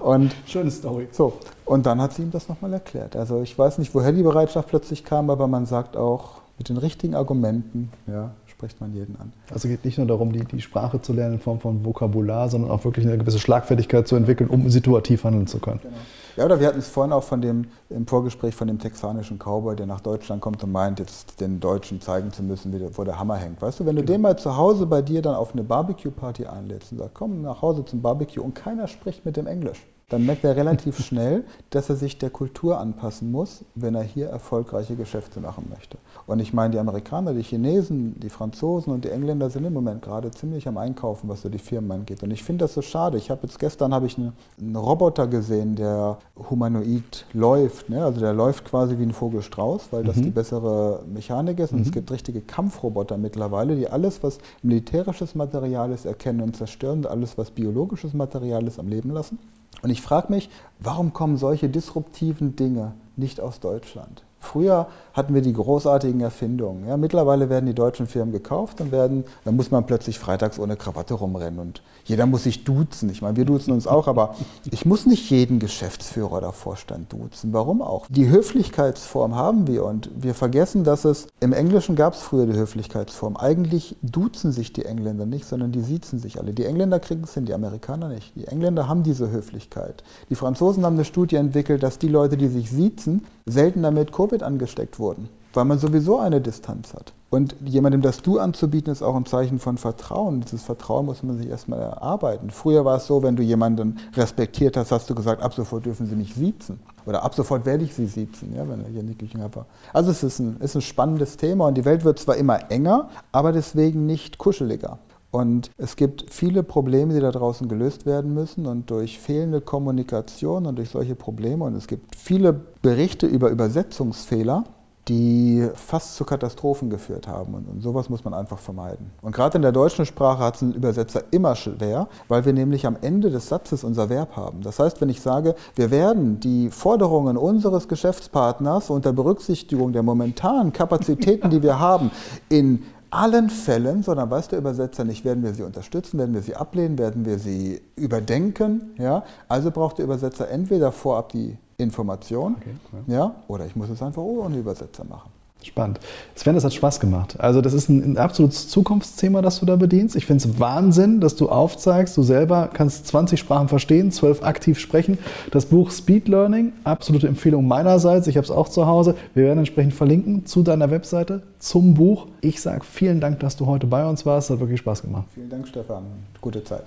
Und, 0.01 0.35
Schöne 0.45 0.71
Story. 0.71 1.09
So, 1.13 1.39
und 1.65 1.87
dann 1.87 1.99
hat 1.99 2.13
sie 2.13 2.23
ihm 2.23 2.31
das 2.31 2.49
nochmal 2.51 2.75
erklärt. 2.75 3.17
Also 3.17 3.41
ich 3.41 3.59
weiß 3.59 3.79
nicht, 3.79 3.95
woher 3.95 4.13
die 4.13 4.23
Bereitschaft 4.23 4.69
plötzlich 4.69 5.03
kam, 5.03 5.31
aber 5.31 5.47
man 5.47 5.65
sagt 5.65 5.97
auch, 5.97 6.43
mit 6.59 6.69
den 6.69 6.77
richtigen 6.77 7.15
Argumenten 7.15 7.91
ja, 8.07 8.33
spricht 8.57 8.81
man 8.81 8.95
jeden 8.95 9.17
an. 9.21 9.33
Also 9.51 9.69
es 9.69 9.75
geht 9.75 9.85
nicht 9.85 9.99
nur 9.99 10.07
darum, 10.07 10.33
die, 10.33 10.45
die 10.45 10.61
Sprache 10.61 11.01
zu 11.01 11.13
lernen 11.13 11.35
in 11.35 11.41
Form 11.41 11.61
von 11.61 11.85
Vokabular, 11.85 12.49
sondern 12.49 12.71
auch 12.71 12.85
wirklich 12.85 13.07
eine 13.07 13.19
gewisse 13.19 13.39
Schlagfertigkeit 13.39 14.07
zu 14.07 14.17
entwickeln, 14.17 14.49
um 14.49 14.69
situativ 14.71 15.25
handeln 15.25 15.47
zu 15.47 15.59
können. 15.59 15.81
Genau. 15.83 15.97
Ja, 16.37 16.45
oder 16.45 16.59
wir 16.59 16.67
hatten 16.67 16.79
es 16.79 16.89
vorhin 16.89 17.13
auch 17.13 17.23
von 17.23 17.41
dem, 17.41 17.67
im 17.91 18.07
Vorgespräch 18.07 18.55
von 18.55 18.67
dem 18.67 18.79
texanischen 18.79 19.39
Cowboy, 19.39 19.77
der 19.77 19.87
nach 19.87 20.01
Deutschland 20.01 20.41
kommt 20.41 20.63
und 20.65 20.73
meint, 20.73 20.99
jetzt 20.99 21.41
den 21.41 21.61
Deutschen 21.61 22.01
zeigen 22.01 22.33
zu 22.33 22.43
müssen, 22.43 22.73
wie 22.73 22.79
der, 22.79 22.97
wo 22.97 23.05
der 23.05 23.19
Hammer 23.19 23.37
hängt. 23.37 23.63
Weißt 23.63 23.81
du, 23.81 23.87
wenn 23.87 23.95
du 23.95 24.03
genau. 24.03 24.15
den 24.15 24.23
mal 24.23 24.39
zu 24.39 24.57
Hause 24.57 24.87
bei 24.87 25.01
dir 25.03 25.23
dann 25.23 25.35
auf 25.35 25.53
eine 25.53 25.63
Barbecue-Party 25.63 26.47
einlädst 26.47 26.93
und 26.93 26.99
sagst, 26.99 27.15
komm 27.15 27.43
nach 27.43 27.63
Hause 27.63 27.85
zum 27.85 28.03
Barbecue 28.03 28.43
und 28.43 28.55
keiner 28.55 28.89
spricht 28.89 29.25
mit 29.25 29.37
dem 29.37 29.47
Englisch, 29.47 29.87
dann 30.15 30.27
merkt 30.27 30.45
er 30.45 30.55
relativ 30.55 30.99
schnell, 31.05 31.45
dass 31.71 31.91
er 31.91 31.97
sich 31.97 32.19
der 32.19 32.31
Kultur 32.31 32.79
anpassen 32.79 33.33
muss, 33.33 33.65
wenn 33.75 33.95
er 33.95 34.03
hier 34.03 34.29
erfolgreiche 34.29 34.95
Geschäfte 34.95 35.41
machen 35.41 35.67
möchte. 35.71 35.99
Und 36.27 36.39
ich 36.39 36.53
meine, 36.53 36.71
die 36.71 36.79
Amerikaner, 36.79 37.35
die 37.35 37.43
Chinesen, 37.43 38.19
die 38.21 38.31
Franzosen 38.31 38.93
und 38.93 39.05
die 39.05 39.11
Engländer 39.11 39.51
sind 39.51 39.65
im 39.65 39.73
Moment 39.73 40.03
gerade 40.03 40.31
ziemlich 40.31 40.69
am 40.69 40.79
Einkaufen, 40.79 41.29
was 41.29 41.43
so 41.43 41.49
die 41.49 41.59
Firmen 41.59 41.91
angeht. 41.91 42.23
Und 42.23 42.31
ich 42.31 42.45
finde 42.45 42.65
das 42.65 42.75
so 42.75 42.83
schade. 42.83 43.19
Ich 43.19 43.31
habe 43.31 43.41
jetzt 43.43 43.59
gestern 43.59 43.93
habe 43.93 44.07
ich 44.07 44.17
einen, 44.17 44.33
einen, 44.61 44.77
Roboter 44.77 45.27
gesehen, 45.27 45.75
der 45.75 46.19
humanoid 46.49 47.27
läuft. 47.33 47.91
Ne? 47.91 48.05
Also 48.05 48.21
der 48.21 48.33
läuft 48.33 48.65
quasi 48.65 48.99
wie 48.99 49.03
ein 49.03 49.13
Vogelstrauß, 49.13 49.89
weil 49.91 50.05
das 50.05 50.17
mhm. 50.17 50.23
die 50.23 50.31
bessere 50.31 51.03
Mechanik 51.13 51.59
ist. 51.59 51.73
Und 51.73 51.81
mhm. 51.81 51.87
es 51.87 51.93
gibt 51.93 52.11
richtige 52.13 52.41
Kampfroboter 52.41 53.19
mittlerweile, 53.19 53.75
die 53.75 53.89
alles, 53.89 54.23
was 54.23 54.39
militärisches 54.63 55.35
Material 55.35 55.91
ist, 55.91 56.07
erkennen 56.07 56.41
und 56.41 56.57
zerstören 56.57 56.99
und 56.99 57.07
alles, 57.09 57.37
was 57.37 57.51
biologisches 57.51 58.15
Material 58.15 58.65
ist, 58.67 58.79
am 58.79 58.87
Leben 58.87 59.11
lassen. 59.11 59.39
Und 59.83 59.91
ich 59.91 60.01
frage 60.01 60.33
mich, 60.33 60.49
warum 60.79 61.13
kommen 61.13 61.37
solche 61.37 61.69
disruptiven 61.69 62.57
Dinge 62.57 62.95
nicht 63.17 63.41
aus 63.41 63.61
Deutschland? 63.61 64.25
Früher 64.45 64.87
hatten 65.15 65.35
wir 65.35 65.43
die 65.43 65.53
großartigen 65.53 66.21
Erfindungen. 66.21 66.87
Ja, 66.89 66.97
mittlerweile 66.97 67.49
werden 67.49 67.67
die 67.67 67.75
deutschen 67.75 68.07
Firmen 68.07 68.33
gekauft 68.33 68.81
und 68.81 68.93
werden, 68.93 69.25
dann 69.45 69.57
muss 69.57 69.71
man 69.71 69.87
plötzlich 69.87 70.19
freitags 70.19 70.59
ohne 70.59 70.77
Krawatte 70.77 71.15
rumrennen 71.15 71.61
und 71.61 71.83
jeder 72.05 72.27
muss 72.27 72.43
sich 72.43 72.65
duzen. 72.65 73.09
Ich 73.11 73.23
meine, 73.23 73.37
wir 73.37 73.45
duzen 73.45 73.73
uns 73.73 73.87
auch, 73.87 74.09
aber 74.09 74.35
ich 74.71 74.85
muss 74.85 75.07
nicht 75.07 75.31
jeden 75.31 75.59
Geschäftsführer 75.59 76.33
oder 76.33 76.53
Vorstand 76.53 77.13
duzen. 77.13 77.53
Warum 77.53 77.81
auch? 77.81 78.07
Die 78.11 78.29
Höflichkeitsform 78.29 79.35
haben 79.35 79.67
wir 79.67 79.85
und 79.85 80.11
wir 80.15 80.35
vergessen, 80.35 80.85
dass 80.85 81.05
es 81.05 81.29
im 81.41 81.53
Englischen 81.53 81.97
gab 81.97 82.15
es 82.15 82.21
früher 82.21 82.47
die 82.47 82.59
Höflichkeitsform. 82.59 83.37
Eigentlich 83.37 83.97
duzen 84.03 84.53
sich 84.53 84.73
die 84.73 84.85
Engländer 84.85 85.25
nicht, 85.27 85.47
sondern 85.47 85.73
die 85.73 85.81
siezen 85.81 86.19
sich 86.19 86.39
alle. 86.39 86.53
Die 86.53 86.65
Engländer 86.65 87.01
kriegen 87.01 87.25
es 87.25 87.35
hin, 87.35 87.47
die 87.47 87.55
Amerikaner 87.55 88.09
nicht. 88.09 88.35
Die 88.37 88.47
Engländer 88.47 88.89
haben 88.89 89.03
diese 89.03 89.31
Höflichkeit. 89.31 90.03
Die 90.29 90.35
Franzosen 90.35 90.85
haben 90.85 90.95
eine 90.95 91.05
Studie 91.05 91.37
entwickelt, 91.37 91.83
dass 91.83 91.99
die 91.99 92.09
Leute, 92.09 92.37
die 92.37 92.49
sich 92.49 92.71
siezen, 92.71 93.23
seltener 93.47 93.91
mit 93.91 94.13
Covid 94.13 94.43
angesteckt 94.43 94.99
wurden, 94.99 95.29
weil 95.53 95.65
man 95.65 95.79
sowieso 95.79 96.19
eine 96.19 96.41
Distanz 96.41 96.95
hat. 96.95 97.13
Und 97.31 97.57
jemandem 97.65 98.01
das 98.01 98.23
Du 98.23 98.39
anzubieten, 98.39 98.93
ist 98.93 99.03
auch 99.03 99.17
ein 99.17 99.27
Zeichen 99.27 99.59
von 99.59 99.77
Vertrauen. 99.77 100.41
Dieses 100.43 100.63
Vertrauen 100.63 101.07
muss 101.07 101.25
man 101.25 101.37
sich 101.37 101.49
erstmal 101.49 101.81
erarbeiten. 101.81 102.51
Früher 102.51 102.85
war 102.85 102.99
es 102.99 103.07
so, 103.07 103.25
wenn 103.25 103.35
du 103.35 103.43
jemanden 103.43 103.99
respektiert 104.15 104.77
hast, 104.77 104.93
hast 104.93 105.11
du 105.11 105.17
gesagt, 105.17 105.43
ab 105.43 105.53
sofort 105.53 105.85
dürfen 105.85 106.07
sie 106.07 106.15
mich 106.15 106.33
siezen. 106.35 106.79
Oder 107.07 107.25
ab 107.25 107.35
sofort 107.35 107.67
werde 107.67 107.85
ich 107.85 107.93
sie 107.93 108.07
siezen, 108.07 108.55
ja, 108.55 108.69
wenn 108.69 108.85
er 108.85 108.89
hier 108.89 109.03
nicht 109.03 109.21
war. 109.57 109.67
Also 109.93 110.13
es 110.13 110.23
ist 110.23 110.39
ein, 110.39 110.59
ist 110.61 110.77
ein 110.77 110.81
spannendes 110.81 111.37
Thema 111.37 111.67
und 111.67 111.75
die 111.75 111.85
Welt 111.85 112.05
wird 112.05 112.21
zwar 112.21 112.37
immer 112.37 112.71
enger, 112.71 113.09
aber 113.33 113.51
deswegen 113.51 114.07
nicht 114.07 114.39
kuscheliger. 114.39 114.99
Und 115.35 115.73
es 115.79 115.97
gibt 115.97 116.27
viele 116.31 116.63
Probleme, 116.63 117.13
die 117.13 117.19
da 117.19 117.33
draußen 117.33 117.67
gelöst 117.69 118.07
werden 118.07 118.35
müssen. 118.35 118.67
Und 118.67 118.89
durch 118.89 119.19
fehlende 119.19 119.61
Kommunikation 119.61 120.65
und 120.65 120.77
durch 120.77 120.91
solche 120.91 121.17
Probleme, 121.17 121.65
und 121.65 121.75
es 121.75 121.89
gibt 121.89 122.15
viele 122.15 122.53
Berichte 122.53 123.27
über 123.27 123.51
Übersetzungsfehler, 123.51 124.63
die 125.09 125.69
fast 125.75 126.15
zu 126.15 126.25
Katastrophen 126.25 126.89
geführt 126.89 127.27
haben. 127.27 127.55
Und, 127.55 127.69
und, 127.69 127.83
sowas 127.83 128.09
muss 128.09 128.25
man 128.25 128.33
einfach 128.33 128.59
vermeiden. 128.59 129.11
Und 129.23 129.35
gerade 129.35 129.57
in 129.57 129.63
der 129.63 129.73
deutschen 129.73 130.07
Sprache 130.07 130.43
hat 130.43 130.55
es 130.55 130.63
ein 130.63 130.73
Übersetzer 130.73 131.25
immer 131.33 131.57
schwer, 131.57 132.07
weil 132.29 132.45
wir 132.45 132.53
nämlich 132.53 132.87
am 132.87 132.97
Ende 133.03 133.31
des 133.31 133.49
Satzes 133.49 133.83
unser 133.85 134.09
Verb 134.09 134.37
haben. 134.37 134.63
Das 134.63 134.79
heißt, 134.79 135.01
wenn 135.01 135.09
ich 135.09 135.21
sage, 135.21 135.57
wir 135.75 135.91
werden 135.91 136.39
die 136.39 136.71
Forderungen 136.71 137.37
unseres 137.37 137.89
Geschäftspartners 137.89 138.89
unter 138.89 139.13
Berücksichtigung 139.13 139.93
der 139.93 140.05
momentanen 140.05 140.73
Kapazitäten, 140.73 141.51
die 141.51 141.63
wir 141.63 141.81
haben, 141.81 142.13
in 142.49 142.85
allen 143.15 143.51
Fällen, 143.51 144.03
sondern 144.03 144.31
weiß 144.31 144.49
der 144.49 144.59
Übersetzer 144.59 145.05
nicht, 145.05 145.25
werden 145.25 145.43
wir 145.43 145.55
sie 145.55 145.63
unterstützen, 145.63 146.19
werden 146.19 146.35
wir 146.35 146.43
sie 146.43 146.57
ablehnen, 146.57 146.99
werden 146.99 147.25
wir 147.25 147.39
sie 147.39 147.81
überdenken. 147.97 148.95
Ja? 148.99 149.25
Also 149.49 149.71
braucht 149.71 149.99
der 149.99 150.05
Übersetzer 150.05 150.49
entweder 150.51 150.93
vorab 150.93 151.31
die 151.31 151.57
Information, 151.77 152.57
okay, 152.57 152.77
cool. 152.93 153.01
ja, 153.07 153.35
oder 153.49 153.67
ich 153.67 153.75
muss 153.75 153.89
es 153.89 154.01
einfach 154.01 154.23
ohne 154.23 154.59
Übersetzer 154.59 155.05
machen. 155.05 155.31
Spannend. 155.65 156.01
Sven, 156.35 156.55
das 156.55 156.65
hat 156.65 156.75
Spaß 156.75 157.01
gemacht. 157.01 157.37
Also 157.39 157.61
das 157.61 157.73
ist 157.73 157.89
ein, 157.89 158.13
ein 158.13 158.19
absolutes 158.19 158.69
Zukunftsthema, 158.69 159.43
das 159.43 159.61
du 159.61 159.67
da 159.67 159.77
bedienst. 159.77 160.17
Ich 160.17 160.27
finde 160.27 160.47
es 160.47 160.61
Wahnsinn, 160.61 161.21
dass 161.21 161.37
du 161.37 161.49
aufzeigst, 161.49 162.17
du 162.17 162.23
selber 162.23 162.71
kannst 162.73 163.07
20 163.07 163.41
Sprachen 163.41 163.69
verstehen, 163.69 164.13
12 164.13 164.43
aktiv 164.43 164.79
sprechen. 164.79 165.19
Das 165.51 165.67
Buch 165.67 165.91
Speed 165.91 166.29
Learning, 166.29 166.73
absolute 166.85 167.29
Empfehlung 167.29 167.67
meinerseits. 167.67 168.27
Ich 168.27 168.37
habe 168.37 168.45
es 168.45 168.51
auch 168.51 168.69
zu 168.69 168.87
Hause. 168.87 169.15
Wir 169.35 169.45
werden 169.45 169.59
entsprechend 169.59 169.95
verlinken 169.95 170.47
zu 170.47 170.63
deiner 170.63 170.91
Webseite, 170.91 171.43
zum 171.59 171.95
Buch. 171.95 172.27
Ich 172.41 172.61
sage 172.61 172.85
vielen 172.85 173.21
Dank, 173.21 173.41
dass 173.41 173.57
du 173.57 173.67
heute 173.67 173.87
bei 173.87 174.07
uns 174.07 174.27
warst. 174.27 174.51
Es 174.51 174.55
hat 174.55 174.61
wirklich 174.61 174.81
Spaß 174.81 175.03
gemacht. 175.03 175.25
Vielen 175.35 175.51
Dank, 175.51 175.67
Stefan. 175.67 176.05
Gute 176.41 176.63
Zeit. 176.63 176.85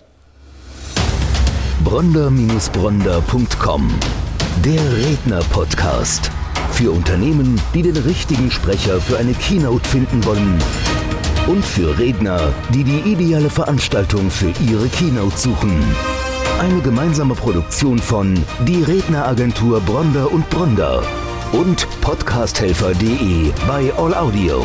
Bronder-Bronder.com 1.84 3.92
Der 4.64 4.98
Redner-Podcast. 4.98 6.32
Für 6.78 6.92
Unternehmen, 6.92 7.60
die 7.74 7.82
den 7.82 7.98
richtigen 7.98 8.52
Sprecher 8.52 9.02
für 9.02 9.18
eine 9.18 9.34
Keynote 9.34 9.90
finden 9.90 10.24
wollen. 10.26 10.60
Und 11.48 11.66
für 11.66 11.98
Redner, 11.98 12.54
die 12.72 12.84
die 12.84 13.00
ideale 13.00 13.50
Veranstaltung 13.50 14.30
für 14.30 14.54
ihre 14.70 14.88
Keynote 14.90 15.36
suchen. 15.36 15.76
Eine 16.60 16.80
gemeinsame 16.82 17.34
Produktion 17.34 17.98
von 17.98 18.36
Die 18.68 18.84
Redneragentur 18.84 19.82
Bronder 19.82 20.32
und 20.32 20.48
Bronder 20.52 21.02
und 21.52 21.88
podcasthelfer.de 22.02 23.52
bei 23.68 23.92
All 23.98 24.14
Audio. 24.14 24.64